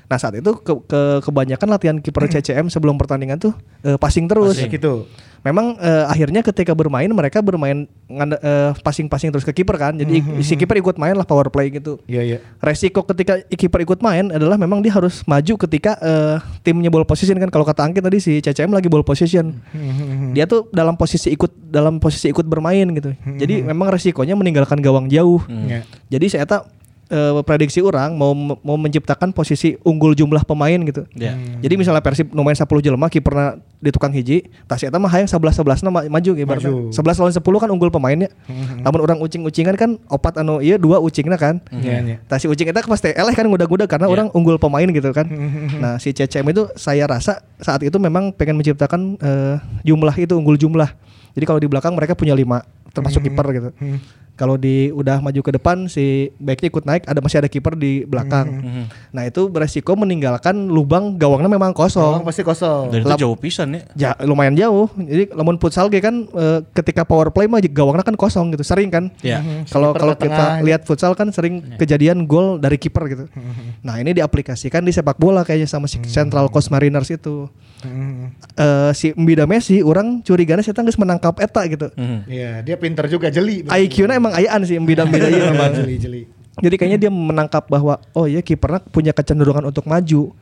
[0.06, 3.52] Nah, saat itu ke, ke- kebanyakan latihan kiper CCM sebelum pertandingan tuh
[3.82, 4.56] eh, passing terus.
[4.56, 5.04] Gitu.
[5.48, 9.96] Memang eh, akhirnya ketika bermain mereka bermain eh, passing-passing terus ke kiper kan.
[9.96, 11.98] Jadi si kiper ikut main lah power play gitu.
[12.04, 12.38] Iya iya.
[12.60, 17.40] Resiko ketika kiper ikut main adalah memang dia harus maju ketika eh, timnya ball position
[17.40, 17.48] kan.
[17.48, 19.56] Kalau kata Angkit tadi si CCM lagi ball position.
[20.36, 23.16] Dia tuh dalam posisi ikut dalam posisi ikut bermain gitu.
[23.24, 25.42] Jadi memang resikonya meninggalkan gawang jauh.
[25.48, 25.82] Iya.
[26.12, 26.77] Jadi saya tak
[27.08, 31.04] eh, prediksi orang mau mau menciptakan posisi unggul jumlah pemain gitu.
[31.16, 31.34] Ya.
[31.64, 35.30] Jadi misalnya Persib nu main 10 jelema kiperna di tukang hiji, tas eta mah hayang
[35.30, 36.72] 11 11 ma maju ibaratnya.
[36.72, 36.94] Maju.
[36.94, 38.28] 11 lawan 10 kan unggul pemainnya.
[38.84, 41.62] Namun orang ucing-ucingan kan opat anu iya dua ucingna kan.
[41.72, 42.16] Iya iya.
[42.26, 45.26] Tah si ucing eta pasti eleh kan ngudag-ngudag karena orang unggul pemain gitu kan.
[45.82, 49.56] nah, si CCM itu saya rasa saat itu memang pengen menciptakan eh,
[49.86, 50.90] jumlah itu unggul jumlah.
[51.38, 53.70] Jadi kalau di belakang mereka punya lima termasuk kiper gitu.
[54.38, 58.06] Kalau di udah maju ke depan si backnya ikut naik ada masih ada kiper di
[58.06, 58.46] belakang.
[59.10, 62.22] Nah, itu beresiko meninggalkan lubang gawangnya memang Gawang kosong.
[62.22, 62.94] pasti kosong.
[62.94, 63.80] Dan itu jauh pisan ya.
[63.98, 64.86] Ja, lumayan jauh.
[64.94, 68.62] Jadi lamun futsal ge kan eh, ketika power play mah gawangnya kan kosong gitu.
[68.62, 69.10] Sering kan?
[69.20, 69.42] Ya.
[69.66, 73.24] Kalau Kiper kalau kita lihat futsal kan sering kejadian gol dari kiper gitu.
[73.82, 77.50] Nah, ini diaplikasikan di sepak bola kayaknya sama si Central Coast Mariners itu.
[78.58, 81.86] Eh, si Mbida Messi orang curiganya saya geus menangkap eta gitu.
[81.94, 82.18] Mhm.
[82.26, 83.62] Iya, dia pinter juga jeli.
[83.62, 85.72] IQ-nya emang ayaan sih Mbida ieu memang.
[85.74, 86.22] jeli jeli.
[86.58, 90.34] Jadi kayaknya dia menangkap bahwa oh iya kipernya punya kecenderungan untuk maju.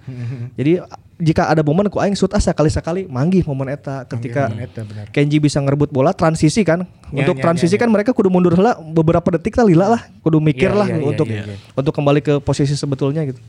[0.56, 0.80] Jadi
[1.16, 5.08] jika ada momen ku aing shoot asa kali sekali manggih momen eta ketika eta, benar.
[5.12, 6.84] Kenji bisa ngerebut bola transisi kan.
[7.12, 10.02] Ya, untuk ya, transisi ya, kan mereka kudu mundur lah beberapa detik lah lila lah,
[10.20, 11.56] kudu mikir Ya, lah ya, ya, untuk ya, ya.
[11.72, 13.40] untuk kembali ke posisi sebetulnya gitu.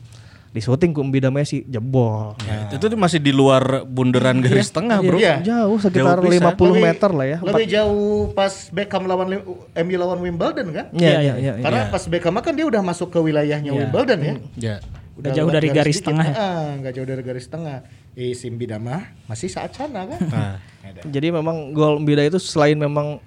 [0.48, 2.32] Di syuting ku Mbida Messi jebol.
[2.40, 5.20] Ya, Itu tuh masih di luar bundaran garis tengah, Bro.
[5.20, 5.44] Iya.
[5.44, 6.56] Jauh sekitar Jauh pisan.
[6.56, 7.38] 50 Lebih- meter lah ya.
[7.38, 9.28] Lebih jauh pas Beckham lawan
[9.76, 10.86] MU lawan Wimbledon kan?
[10.90, 11.52] Iya, Iya, iya, iya.
[11.54, 11.62] iya.
[11.62, 13.80] Karena pas Beckham kan dia udah masuk ke wilayahnya Iya.
[13.84, 14.34] Wimbledon ya.
[14.56, 14.76] Ya.
[15.14, 16.14] Udah jauh dari garis sedikit.
[16.14, 16.34] tengah ya?
[16.34, 17.76] Ah, nggak jauh dari garis tengah.
[18.14, 20.20] Eh, Simbida mah masih saat sana kan?
[20.24, 20.56] Nah.
[21.04, 23.20] Jadi memang gol Mbida itu selain memang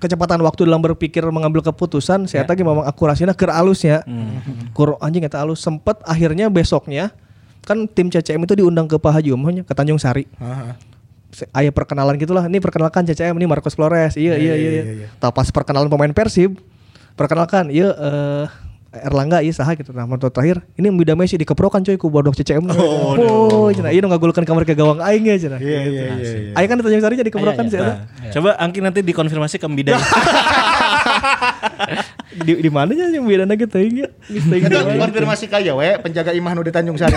[0.00, 4.00] kecepatan waktu dalam berpikir mengambil keputusan, saya tadi memang akurasinya keur alus ya.
[4.72, 7.12] Kur anjing eta alus sempet akhirnya besoknya
[7.60, 10.24] kan tim CCM itu diundang ke Pak Haji Umumnya ke Tanjung Sari.
[10.40, 10.80] Aha.
[11.30, 12.48] Se- Aya perkenalan gitulah.
[12.48, 14.16] Ini perkenalkan CCM ini Marcos Flores.
[14.16, 14.70] Iya iya iya.
[14.72, 14.82] iya.
[14.82, 15.08] iya, iya.
[15.20, 16.56] Tah pas perkenalan pemain Persib,
[17.14, 18.44] perkenalkan iya eh
[18.90, 19.94] Erlangga iya saha gitu.
[19.94, 22.66] Nah, menurut terakhir ini Mbida Messi dikeprokan coy ku bodok CCM.
[22.74, 23.94] Oh, oh cenah.
[23.94, 25.62] Iya nu ngagulkeun kamar ke gawang aing ya cenah.
[25.62, 26.14] Iya iya iya.
[26.18, 26.52] iya.
[26.58, 27.86] Aing kan di Tanjung Sari jadi keprokan Iya, sih iya.
[27.86, 27.98] Nah,
[28.34, 29.94] Coba Angki nanti dikonfirmasi ke Mbida.
[32.30, 36.66] di di mana nya yang bedana gitu ya Kita konfirmasi kaya we penjaga imah nu
[36.66, 37.14] di Tanjung Sari.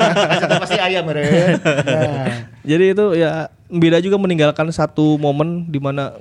[0.64, 1.60] Pasti ayam meureun.
[1.60, 2.48] Nah.
[2.64, 6.16] jadi itu ya beda juga meninggalkan satu momen di mana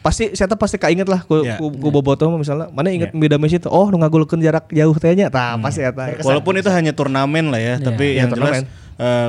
[0.00, 1.60] pasti saya pasti keinget lah ku, Ya.
[1.60, 2.72] ku, ku bobotoh misalnya.
[2.72, 3.20] Mana inget Ya.
[3.20, 5.28] beda Messi itu oh nu ngagulkeun jarak jauh teh nya.
[5.28, 6.16] Tah pasti eta.
[6.24, 8.64] Walaupun itu hanya turnamen lah ya, tapi Ya, yang jelas turnamen.
[8.96, 9.28] eh,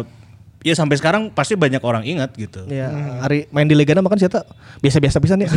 [0.62, 2.70] ya sampai sekarang pasti banyak orang ingat gitu.
[2.70, 2.88] ya
[3.20, 4.46] hari main di Liga makan saya
[4.80, 5.50] biasa-biasa pisan ya.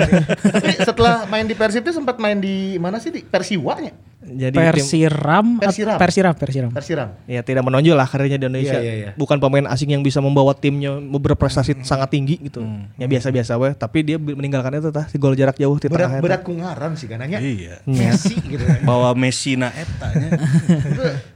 [0.54, 3.08] Tapi setelah main di Persib itu sempat main di mana sih?
[3.10, 4.11] Di Persiwanya?
[4.22, 5.96] Jadi tim, Persiram, at- Persiram.
[5.98, 6.70] Persiram, Persiram.
[6.70, 7.08] Persiram.
[7.26, 9.10] ya tidak menonjol lah karirnya di Indonesia Iya, iya, iya.
[9.14, 12.62] bukan pemain asing yang bisa membawa timnya berprestasi sangat tinggi gitu
[12.94, 16.40] ya biasa-biasa weh tapi dia meninggalkan itu tah si gol jarak jauh di Berat berat
[16.42, 17.42] kungaran sih kananya.
[17.42, 17.82] Iya.
[17.82, 18.62] Messi gitu.
[18.82, 20.08] Bawa Messi na eta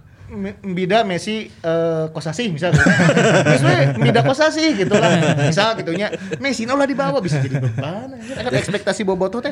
[0.62, 2.78] Mbida Messi eh, Kosasi misalnya.
[3.52, 5.40] Misalnya Mbida Kosasi gitu lah.
[5.42, 8.12] Misal gitunya Messi lah dibawa bisa jadi beban.
[8.12, 8.36] anjir.
[8.36, 9.50] Kan ekspektasi bobotoh teh.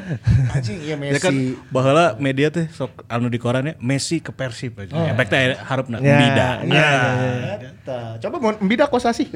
[0.52, 1.56] Anjing iya Ya kan Messi.
[1.72, 4.92] baheula media teh sok anu di korannya Messi ke Persib aja.
[4.92, 5.08] Oh.
[5.08, 6.48] Efek teh harapna Ya, Mbida.
[6.68, 6.90] ya,
[7.64, 8.00] Eta.
[8.20, 9.32] Coba mau Mbida Kosasi.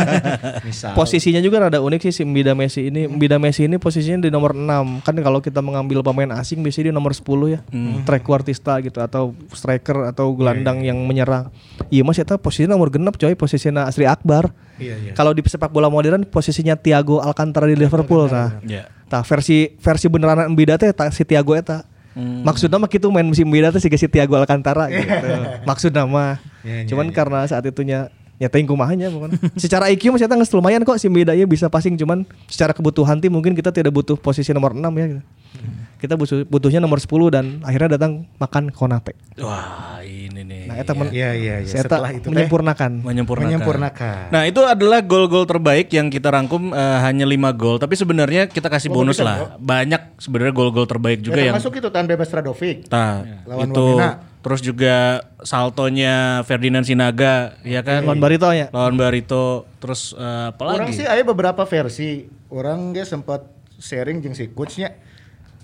[0.66, 0.92] Misal.
[0.94, 3.06] Posisinya juga rada unik sih si Mbida Messi ini.
[3.06, 5.06] Mbida Messi ini posisinya di nomor 6.
[5.06, 7.60] Kan kalau kita mengambil pemain asing biasanya di nomor 10 ya.
[8.02, 11.52] Trequartista gitu atau striker atau gelandang yang menyerang.
[11.88, 14.52] Iya Mas eta posisinya nomor genep coy, posisinya Asri Akbar.
[14.80, 15.12] Iya iya.
[15.12, 18.58] Kalau di sepak bola modern posisinya Thiago Alcantara di Liverpool nah.
[18.64, 18.88] Ya.
[19.10, 21.84] Tah versi versi beneran Mbida teh si Thiago eta.
[22.20, 25.08] Maksudnya mah gitu main musim Mbida teh si si Thiago Alcantara gitu.
[25.68, 26.42] Maksudnya mah.
[26.60, 29.36] Iya, iya, Cuman karena saat itunya nyatain kumahanya bukan.
[29.60, 33.28] secara IQ masih geus lumayan kok si Mbida ya bisa passing cuman secara kebutuhan tim
[33.28, 35.22] mungkin kita tidak butuh posisi nomor 6 ya gitu.
[36.00, 39.12] Kita butuh, butuhnya nomor 10 dan akhirnya datang makan Konate.
[39.36, 40.00] Wah.
[40.00, 40.00] Nah,
[40.80, 41.68] eta men- Iya iya iya.
[41.68, 42.90] saya Setelah itu menyempurnakan.
[43.00, 43.48] menyempurnakan.
[43.52, 44.24] menyempurnakan.
[44.28, 48.66] Nah, itu adalah gol-gol terbaik yang kita rangkum eh, hanya 5 gol, tapi sebenarnya kita
[48.66, 49.36] kasih Oh, bonus bisa, lah.
[49.56, 52.88] Banyak sebenarnya gol-gol terbaik juga ya, yang termasuk itu tahan bebas Radovic.
[52.88, 54.10] Nah, Lawan itu Wamena.
[54.40, 54.96] terus juga
[55.40, 58.00] saltonya Ferdinand Sinaga, ya kan?
[58.02, 58.70] Lawan Barito ya.
[58.70, 59.44] Lawan Barito,
[59.76, 60.96] terus eh, apa Orang lagi?
[60.96, 62.24] sih ada beberapa versi.
[62.46, 63.44] Orang dia sempat
[63.76, 64.96] sharing jeung si coachnya.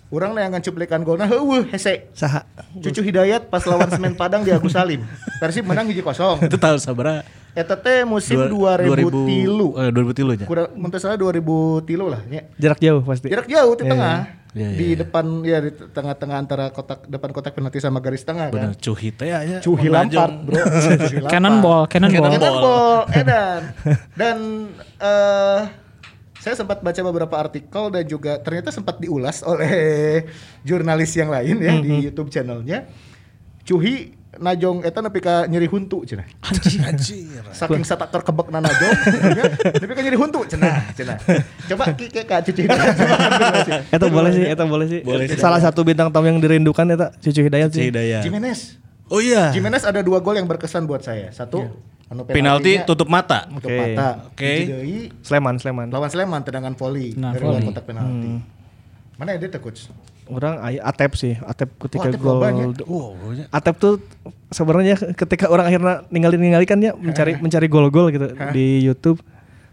[0.06, 2.06] Orang neangan cuplikan golna heueuh hese.
[2.14, 2.46] Saha.
[2.78, 5.02] Cucu Hidayat pas lawan Semen Padang di Agus Salim.
[5.42, 6.38] Persib menang hiji kosong.
[6.40, 7.26] itu tahu sabara.
[7.52, 9.68] Eta teh musim Dua- 2000 tilu.
[9.74, 10.46] Eh, 2000 tilu nya.
[10.46, 11.42] Kurang mun salah 2000
[11.82, 12.46] tilu lah nya.
[12.54, 13.26] Jarak jauh pasti.
[13.26, 14.18] Jarak jauh di tengah.
[14.56, 18.48] Iya, iya, di depan ya di tengah-tengah antara kotak depan kotak penalti sama garis tengah
[18.48, 18.80] Bener kan.
[18.80, 19.60] cuhi teh aya.
[19.60, 20.56] Cuhi Lampard, Bro.
[20.56, 21.28] Cuhi Lampard.
[21.28, 22.30] Cannonball, cannonball.
[22.32, 23.60] Cannonball, edan.
[24.16, 24.38] Dan
[24.96, 25.60] eh
[26.46, 30.22] saya sempat baca beberapa artikel dan juga ternyata sempat diulas oleh
[30.62, 32.86] jurnalis yang lain ya di YouTube channelnya.
[33.66, 36.22] Cuhi najong eta nepi ka nyeri huntu cenah.
[36.86, 37.42] Anjir.
[37.50, 38.94] Saking satak kebek na najong,
[39.82, 41.18] nepi ka nyeri huntu cenah, cenah.
[41.66, 42.62] Coba ki ke ka cuci
[43.98, 45.00] Eta boleh sih, eta boleh sih.
[45.02, 45.42] Boleh sih.
[45.42, 47.90] Salah satu bintang tamu yang dirindukan eta Cucu Hidayat Cuci sih.
[47.90, 48.22] Hidayat.
[48.22, 48.78] Jimenez.
[49.10, 49.50] Oh iya.
[49.50, 51.34] Jimenez ada dua gol yang berkesan buat saya.
[51.34, 51.66] Satu
[52.06, 53.38] anu Penalti penaltinya tutup mata.
[53.50, 53.78] tutup Oke.
[53.82, 54.08] mata.
[54.30, 54.52] Oke.
[54.62, 55.86] Deui, Sleman, Sleman.
[55.90, 58.30] lawan Sleman tendangan volley Nah, dari luar kotak penalti.
[59.16, 59.90] Mana ya dia tuh, coach?
[60.26, 62.42] Orang Atep sih, Atep ketika Atep gol.
[62.86, 63.44] Wow, golnya.
[63.50, 64.02] Atep tuh
[64.50, 69.22] sebenarnya ketika orang akhirnya ninggalin ninggalin kan ya mencari mencari gol-gol gitu di YouTube.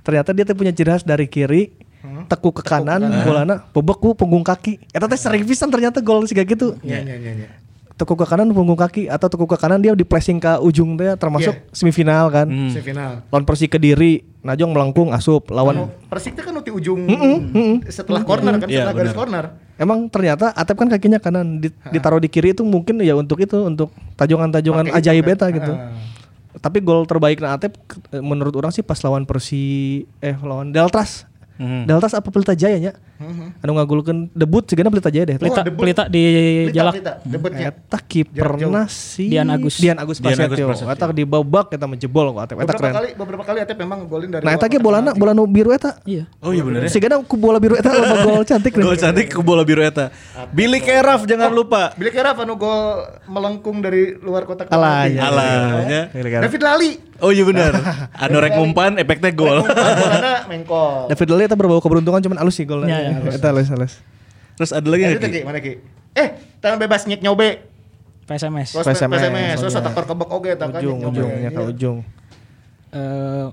[0.06, 1.74] Ternyata dia tuh punya ciri khas dari kiri,
[2.30, 4.78] tekuk ke kanan, golana bobok ku punggung kaki.
[4.94, 6.78] Eta teh sering pisan ternyata gol sih kayak gitu.
[6.86, 7.50] Iya, iya, iya, iya.
[8.04, 11.16] Tekuk ke kanan punggung kaki atau tekuk ke kanan dia di pressing ke ujung teh
[11.16, 12.51] termasuk semifinal kan.
[12.68, 13.24] Semifinal.
[13.32, 17.08] Lawan Persi Kediri, Najong melengkung asup lawan Anu, Persik kan di ujung
[17.88, 19.20] setelah corner kan, Iya, setelah garis benar.
[19.24, 19.45] corner.
[19.80, 23.56] Emang ternyata Atep kan kakinya kanan di- ditaruh di kiri itu mungkin ya untuk itu
[23.64, 25.72] untuk tajongan-tajongan ajaib beta gitu.
[25.72, 25.95] Ah.
[26.60, 27.80] Tapi gol terbaik na Atep
[28.14, 31.24] menurut orang sih pas lawan Persi eh lawan Deltras.
[31.54, 31.86] Hmm.
[31.86, 32.93] Deltras apa Pelita Jaya nya?
[33.62, 35.38] Anu ngagulkeun debut sigana Pelita Jaya deh.
[35.38, 36.24] Pelita, Oh, pelita di
[36.66, 36.93] Pelita, Jalak.
[36.93, 37.68] pelita, debutnya.
[37.70, 39.78] Eta kiperna si Dian Agus.
[39.78, 40.89] Dian Agus Dian Agus Prasetyo.
[40.89, 42.56] Eta di babak eta menjebol kok Atep.
[42.56, 42.93] Eta Beberapa keren.
[42.93, 46.01] kali beberapa kali Atep memang golin dari Nah eta ge bolana bola nu biru eta.
[46.04, 46.26] Iya.
[46.39, 46.89] Oh iya bener ya.
[46.89, 50.10] Sigana ku bola biru eta loba gol cantik Gol cantik ke bola biru eta.
[50.49, 51.93] Billy Keraf jangan lupa.
[51.93, 55.14] Bila kira anu gol melengkung dari luar kotak Alah, penalti.
[55.14, 55.22] iya.
[55.24, 56.01] Alahnya.
[56.41, 56.91] David Lali.
[57.24, 57.72] Oh iya benar.
[58.24, 59.64] Anu rek umpan efeknya gol.
[59.64, 61.08] Bolana mengkol.
[61.08, 63.00] David Lally eta berbau keberuntungan cuman alus sih golnya.
[63.00, 63.40] Iya, iya, alus.
[63.40, 63.94] Alus alus.
[64.60, 65.42] Terus ada lagi Itu nggak, Ki?
[65.48, 65.74] Mana Ki?
[66.14, 66.28] Eh,
[66.60, 67.64] tangan bebas nyek nyobe.
[68.24, 68.76] PSMS.
[68.80, 71.70] PSMS, PSMS, terus oh, ada kebek oge kan Ujung ujungnya ke Iya.
[71.76, 71.98] ujung.
[72.94, 73.48] Eh,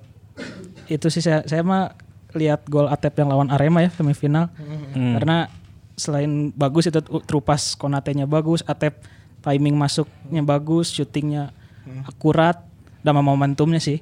[0.86, 1.98] itu sih saya, saya mah
[2.38, 4.46] lihat gol Atep yang lawan Arema ya semifinal.
[4.94, 5.50] Karena
[5.98, 9.02] selain bagus itu terupas Konate-nya bagus, Atep
[9.42, 11.50] timing masuknya bagus, syutingnya
[12.06, 12.62] akurat,
[13.00, 14.00] dan momentumnya sih.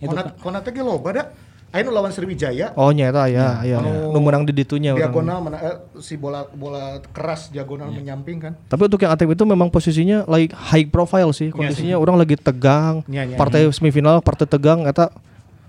[0.00, 1.24] Itu Konat Konate ge loba da.
[1.70, 2.74] Nu lawan Sriwijaya.
[2.74, 3.78] Oh nyata ya, ya.
[3.78, 8.52] Anu Nu menang di ditunya diagonal mana eh, si bola bola keras diagonal menyamping kan.
[8.66, 11.54] Tapi untuk yang Atep itu memang posisinya like high profile sih.
[11.54, 13.06] Kondisinya orang lagi tegang.
[13.06, 13.36] Iya, iya.
[13.38, 15.14] Partai semifinal, partai tegang eta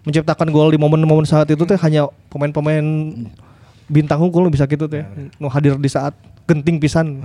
[0.01, 2.81] menciptakan gol di momen-momen saat itu teh hanya pemain-pemain
[3.85, 5.05] bintang hukum bisa gitu teh.
[5.37, 6.17] Nu hadir di saat
[6.49, 7.21] genting pisan.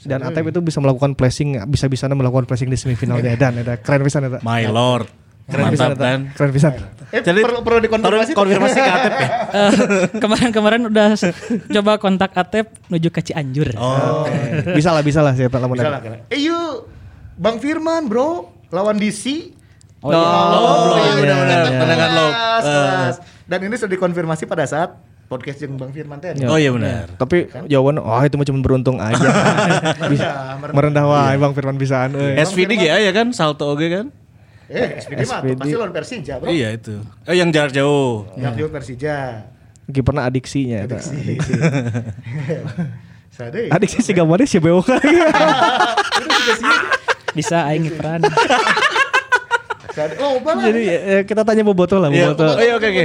[0.00, 4.26] Dan Atep itu bisa melakukan pressing, bisa-bisa melakukan pressing di semifinalnya dan eta keren pisan
[4.26, 4.40] eta.
[4.40, 5.08] My Lord.
[5.44, 6.20] Keren Mantap pisan kan.
[6.30, 6.72] Keren pisan.
[7.10, 8.32] Eh, Jadi perlu perlu dikonfirmasi.
[8.38, 9.28] konfirmasi ke Atep ya.
[9.50, 9.72] Eh,
[10.16, 11.34] kemarin-kemarin udah s-
[11.66, 13.74] coba kontak Atep menuju ke Cianjur.
[13.74, 14.30] Oh.
[14.78, 15.98] bisa lah, bisa lah siapa lamun Bisa ada.
[15.98, 16.30] lah.
[16.30, 16.86] Eh yuk,
[17.34, 19.50] Bang Firman bro, lawan DC.
[20.00, 20.22] Oh, iya.
[20.22, 21.44] Oh, iya benar.
[21.66, 23.10] iya.
[23.44, 24.94] Dan ini sudah dikonfirmasi pada saat
[25.30, 26.42] podcast yang Bang Firman tadi.
[26.42, 27.06] Oh iya benar.
[27.14, 29.14] Tapi jawaban oh itu mah cuma beruntung aja.
[30.02, 30.74] Merendah, merendah.
[30.74, 32.34] Merendah wah Bang Firman bisaan euy.
[32.34, 34.06] SVD ya ya kan salto oge kan?
[34.66, 35.54] Eh, SPD mah SPD.
[35.56, 36.50] pasti lawan Persija bro.
[36.50, 36.98] Iya itu.
[37.24, 38.26] Eh yang jarak jauh.
[38.34, 39.46] Yang jauh Persija.
[39.86, 40.98] Kiperna adiksinya eta.
[43.30, 43.70] Sadai.
[43.70, 44.82] Adiksi si gambarnya si Beo
[47.38, 48.26] Bisa aing peran.
[50.18, 50.38] Oh.
[50.58, 50.82] Jadi
[51.26, 52.46] kita tanya Boboto lah Iya, Boboto.
[52.54, 53.04] oh iya oke oke.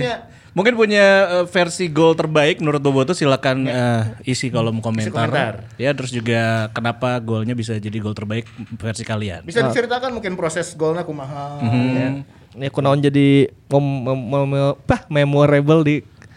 [0.56, 5.28] Mungkin punya eh, versi gol terbaik menurut Boboto silakan eh, isi kolom komentar.
[5.28, 5.54] komentar.
[5.76, 9.44] Ya terus juga kenapa golnya bisa jadi gol terbaik versi kalian.
[9.44, 11.60] Bisa diceritakan mungkin proses golnya kumaha.
[11.60, 11.88] Mhm.
[11.92, 12.10] ya.
[12.56, 15.96] Ini kunaon jadi mem, mem, mem- pah, memorable di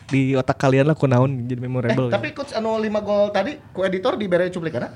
[0.08, 2.08] di otak kalian lah kunaon jadi Eh, memorable.
[2.10, 4.88] tapi coach anu 5 gol tadi ku editor dibere cuplikan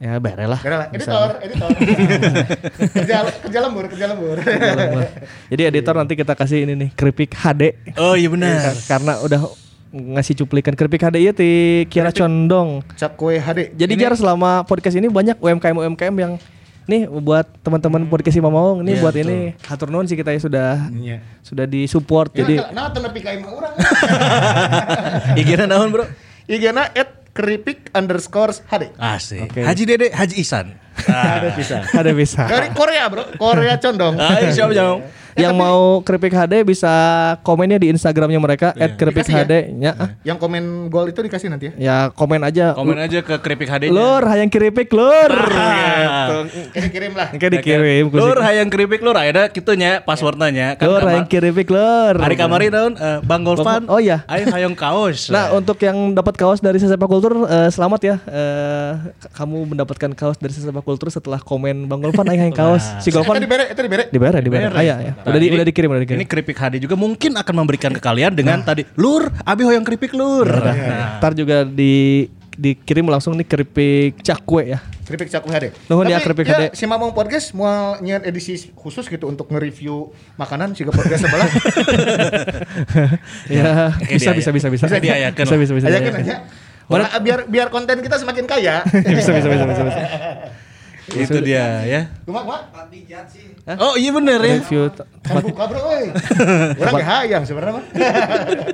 [0.00, 0.60] ya bare lah.
[0.64, 1.68] Gara lah, editor, editor.
[2.96, 4.36] kerja kerja lembur, kerja lembur.
[5.52, 7.76] Jadi editor nanti kita kasih ini nih keripik HD.
[8.00, 8.72] Oh iya benar.
[8.88, 9.44] Karena udah
[9.92, 12.80] ngasih cuplikan keripik HD ya ti Kira Condong.
[12.96, 13.76] Cap kue HD.
[13.76, 16.32] Jadi jar selama podcast ini banyak UMKM UMKM yang
[16.88, 20.90] nih buat teman-teman podcast Imam Maung nih buat ini hatur nuhun sih kita ya sudah
[20.90, 21.22] Iya.
[21.38, 23.74] sudah disupport Jadi jadi nah tenepi ka imah urang.
[25.38, 26.02] IG-na naon, Bro?
[26.50, 26.90] IG-na
[27.40, 28.92] keripik underscore HD.
[29.00, 29.48] Asik.
[29.48, 29.64] Oke.
[29.64, 30.76] Haji Dede, Haji Isan.
[31.08, 31.76] Ada bisa.
[31.88, 32.44] ada bisa.
[32.44, 34.20] Dari Korea bro, Korea condong.
[34.20, 35.00] Ah, siap jauh.
[35.40, 36.92] Yang mau keripik HD bisa
[37.40, 39.92] komennya di Instagramnya mereka @keripik_hd ya.
[39.94, 40.08] ah.
[40.22, 41.74] Yang komen gol itu dikasih nanti ya.
[41.76, 42.72] Ya komen aja.
[42.72, 43.90] Komen aja ke keripik HD-nya.
[43.90, 45.32] Lur, hayang keripik lur.
[46.70, 47.28] Kirim-kirim lah.
[47.32, 48.04] Kayak dikirim.
[48.10, 50.68] Lur hayang keripik lur ada kitunya passwordnya nya.
[50.76, 52.14] Lur, hayang keripik lur.
[52.16, 53.86] Hari kamari daun eh, Bang Golfan.
[53.86, 54.22] Oh, iya.
[54.26, 55.28] Ayo hayang kaos.
[55.28, 58.16] Nah, untuk yang dapat kaos dari Sesepak Kultur eh, selamat ya.
[58.22, 62.84] Eh, k- kamu mendapatkan kaos dari Sesepak Kultur setelah komen Bang Golfan ayo hayang kaos.
[63.00, 64.04] Si Itu Golfan dibere, itu dibere.
[64.10, 64.70] dibayar ya, dibayar.
[64.72, 64.96] Ah, ya.
[65.16, 66.18] Nah, Udah di, ini- udah dikirim, udah dikirim.
[66.20, 70.12] Ini keripik HD juga mungkin akan memberikan ke kalian dengan tadi lur abi hoyong keripik
[70.12, 70.46] lur.
[70.46, 72.26] Nah, Ntar juga di
[72.60, 74.80] dikirim langsung nih keripik cakwe ya.
[75.10, 75.66] Keripik Cakwe HD.
[75.90, 76.62] Nuhun ya, keripik ya, HD.
[76.70, 81.50] Si Mamong Podcast mau nyiar edisi khusus gitu untuk nge-review makanan sih podcast sebelah.
[83.50, 84.54] ya, bisa, bisa, ya.
[84.54, 85.58] bisa, bisa, Bisa diayakan Bisa, lah.
[85.58, 85.86] bisa, bisa.
[85.90, 86.06] Aja bisa.
[86.06, 86.36] kan aja.
[87.22, 88.86] Biar biar konten kita semakin kaya.
[89.18, 90.00] Bisa, bisa, bisa, bisa, bisa.
[91.14, 92.00] itu dia ya.
[92.22, 92.70] Cuma, cuma
[93.78, 94.58] Oh iya bener ya.
[94.58, 96.10] Review kan buka bro, oi.
[96.80, 97.84] Orang gak hayang sebenarnya mah.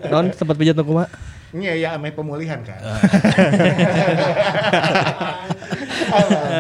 [0.08, 1.08] non tempat pijat tuh mak.
[1.56, 2.76] Iya, ya ame pemulihan kan.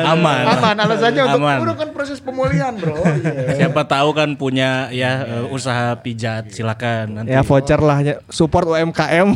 [0.06, 0.44] Aman.
[0.46, 1.74] Aman, alasannya untuk Aman.
[1.74, 2.96] kan proses pemulihan, bro.
[3.02, 3.54] Iya.
[3.66, 7.34] Siapa tahu kan punya ya eh, usaha pijat silakan nanti.
[7.34, 8.14] Ya voucher lah ya.
[8.30, 9.28] support UMKM.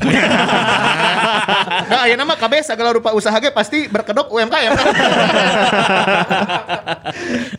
[1.90, 4.72] Nah, ya nama KB segala rupa usaha ge pasti berkedok UMKM.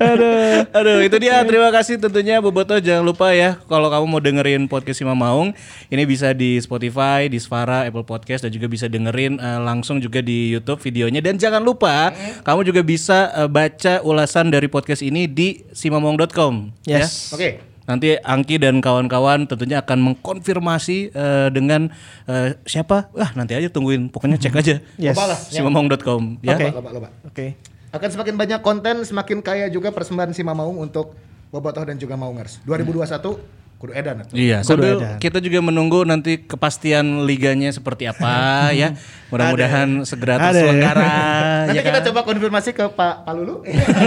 [0.01, 0.65] Aduh.
[0.71, 1.43] Aduh, itu dia.
[1.43, 2.77] Terima kasih tentunya Boboto.
[2.79, 5.53] Jangan lupa ya kalau kamu mau dengerin podcast Sima Maung,
[5.91, 10.23] ini bisa di Spotify, di Spara, Apple Podcast dan juga bisa dengerin eh, langsung juga
[10.23, 11.19] di YouTube videonya.
[11.19, 12.11] Dan jangan lupa
[12.43, 16.71] kamu juga bisa eh, baca ulasan dari podcast ini di simamaung.com.
[16.87, 17.03] ya.
[17.03, 17.33] Yes.
[17.35, 17.71] Oke.
[17.81, 21.89] Nanti Angki dan kawan-kawan tentunya akan mengkonfirmasi eh, dengan
[22.29, 23.09] eh, siapa?
[23.11, 24.07] Wah, nanti aja tungguin.
[24.13, 24.75] Pokoknya cek aja.
[24.95, 25.17] Yes.
[25.17, 25.35] Lah.
[25.35, 26.55] simamaung.com ya.
[26.55, 26.67] Oke.
[26.71, 27.09] Loba.
[27.27, 27.57] Oke.
[27.91, 31.11] Akan semakin banyak konten, semakin kaya juga persembahan si Mamaung untuk
[31.47, 32.63] Bobotoh dan juga Maungers.
[32.63, 34.37] 2021 kudu edan atuh.
[34.37, 35.17] Iya, Kudu sambil edan.
[35.17, 38.31] kita juga menunggu nanti kepastian liganya seperti apa
[38.77, 38.93] ya.
[39.27, 41.09] Mudah-mudahan segera terselenggara
[41.67, 42.05] Nanti ya kita kan?
[42.07, 43.65] coba konfirmasi ke Pak Palulu.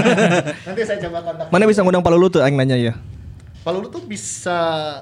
[0.67, 1.47] Nanti saya coba kontak.
[1.51, 2.95] Mana bisa ngundang Pak Lulu tuh aing nanya ya.
[3.61, 4.57] Palulu tuh bisa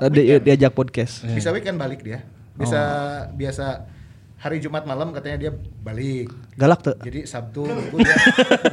[0.08, 1.20] Di, diajak podcast.
[1.28, 2.24] bisa weekend balik dia.
[2.56, 2.80] Bisa
[3.30, 3.86] biasa
[4.42, 5.50] hari Jumat malam katanya dia
[5.86, 6.34] balik.
[6.58, 6.98] Galak tuh.
[6.98, 8.16] Jadi Sabtu Minggu dia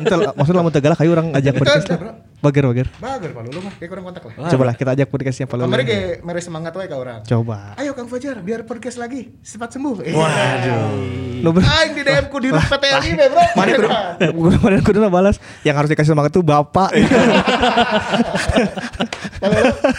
[0.01, 1.95] Entar maksudnya lamun teu galak ayo orang ajak Itu
[2.39, 2.87] Bager bager.
[3.03, 4.47] bager Palulu mah kayak kurang kontak lah.
[4.47, 5.67] Coba lah kita ajak podcastnya Pak Lulu.
[5.67, 7.19] Kemarin kayak mere semangat wae ka orang.
[7.27, 7.75] Coba.
[7.75, 10.07] Ayo Kang Fajar biar podcast lagi cepat sembuh.
[10.07, 10.87] Waduh.
[11.43, 13.43] Nu ber- Aing di DM ku di grup PTLI be, Bro.
[13.59, 13.89] Mana kudu
[14.55, 15.35] kemarin kudu balas
[15.67, 16.95] yang harus dikasih semangat tuh bapak.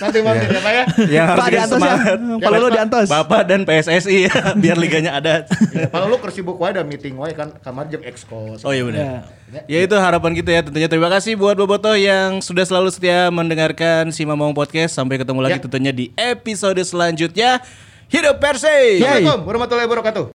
[0.01, 0.85] Nanti mampir ya Pak ya.
[1.13, 1.77] Yang harus Pak di dikasih ya.
[1.77, 2.17] semangat.
[2.41, 3.09] Pak Lulu di antos.
[3.13, 4.19] Bapak dan PSSI
[4.65, 5.45] biar liganya ada.
[5.93, 8.57] Palulu kersibuk wae ada meeting wae kan kamar jeung exco.
[8.65, 9.29] Oh iya benar.
[9.67, 14.15] Ya itu harapan kita ya tentunya terima kasih buat Bobotoh yang sudah selalu setia mendengarkan
[14.15, 15.63] si Mamong Podcast sampai ketemu lagi Ya.
[15.63, 17.59] tentunya di episode selanjutnya.
[18.11, 19.03] Hidup Persib.
[19.03, 20.25] Assalamualaikum warahmatullahi wabarakatuh.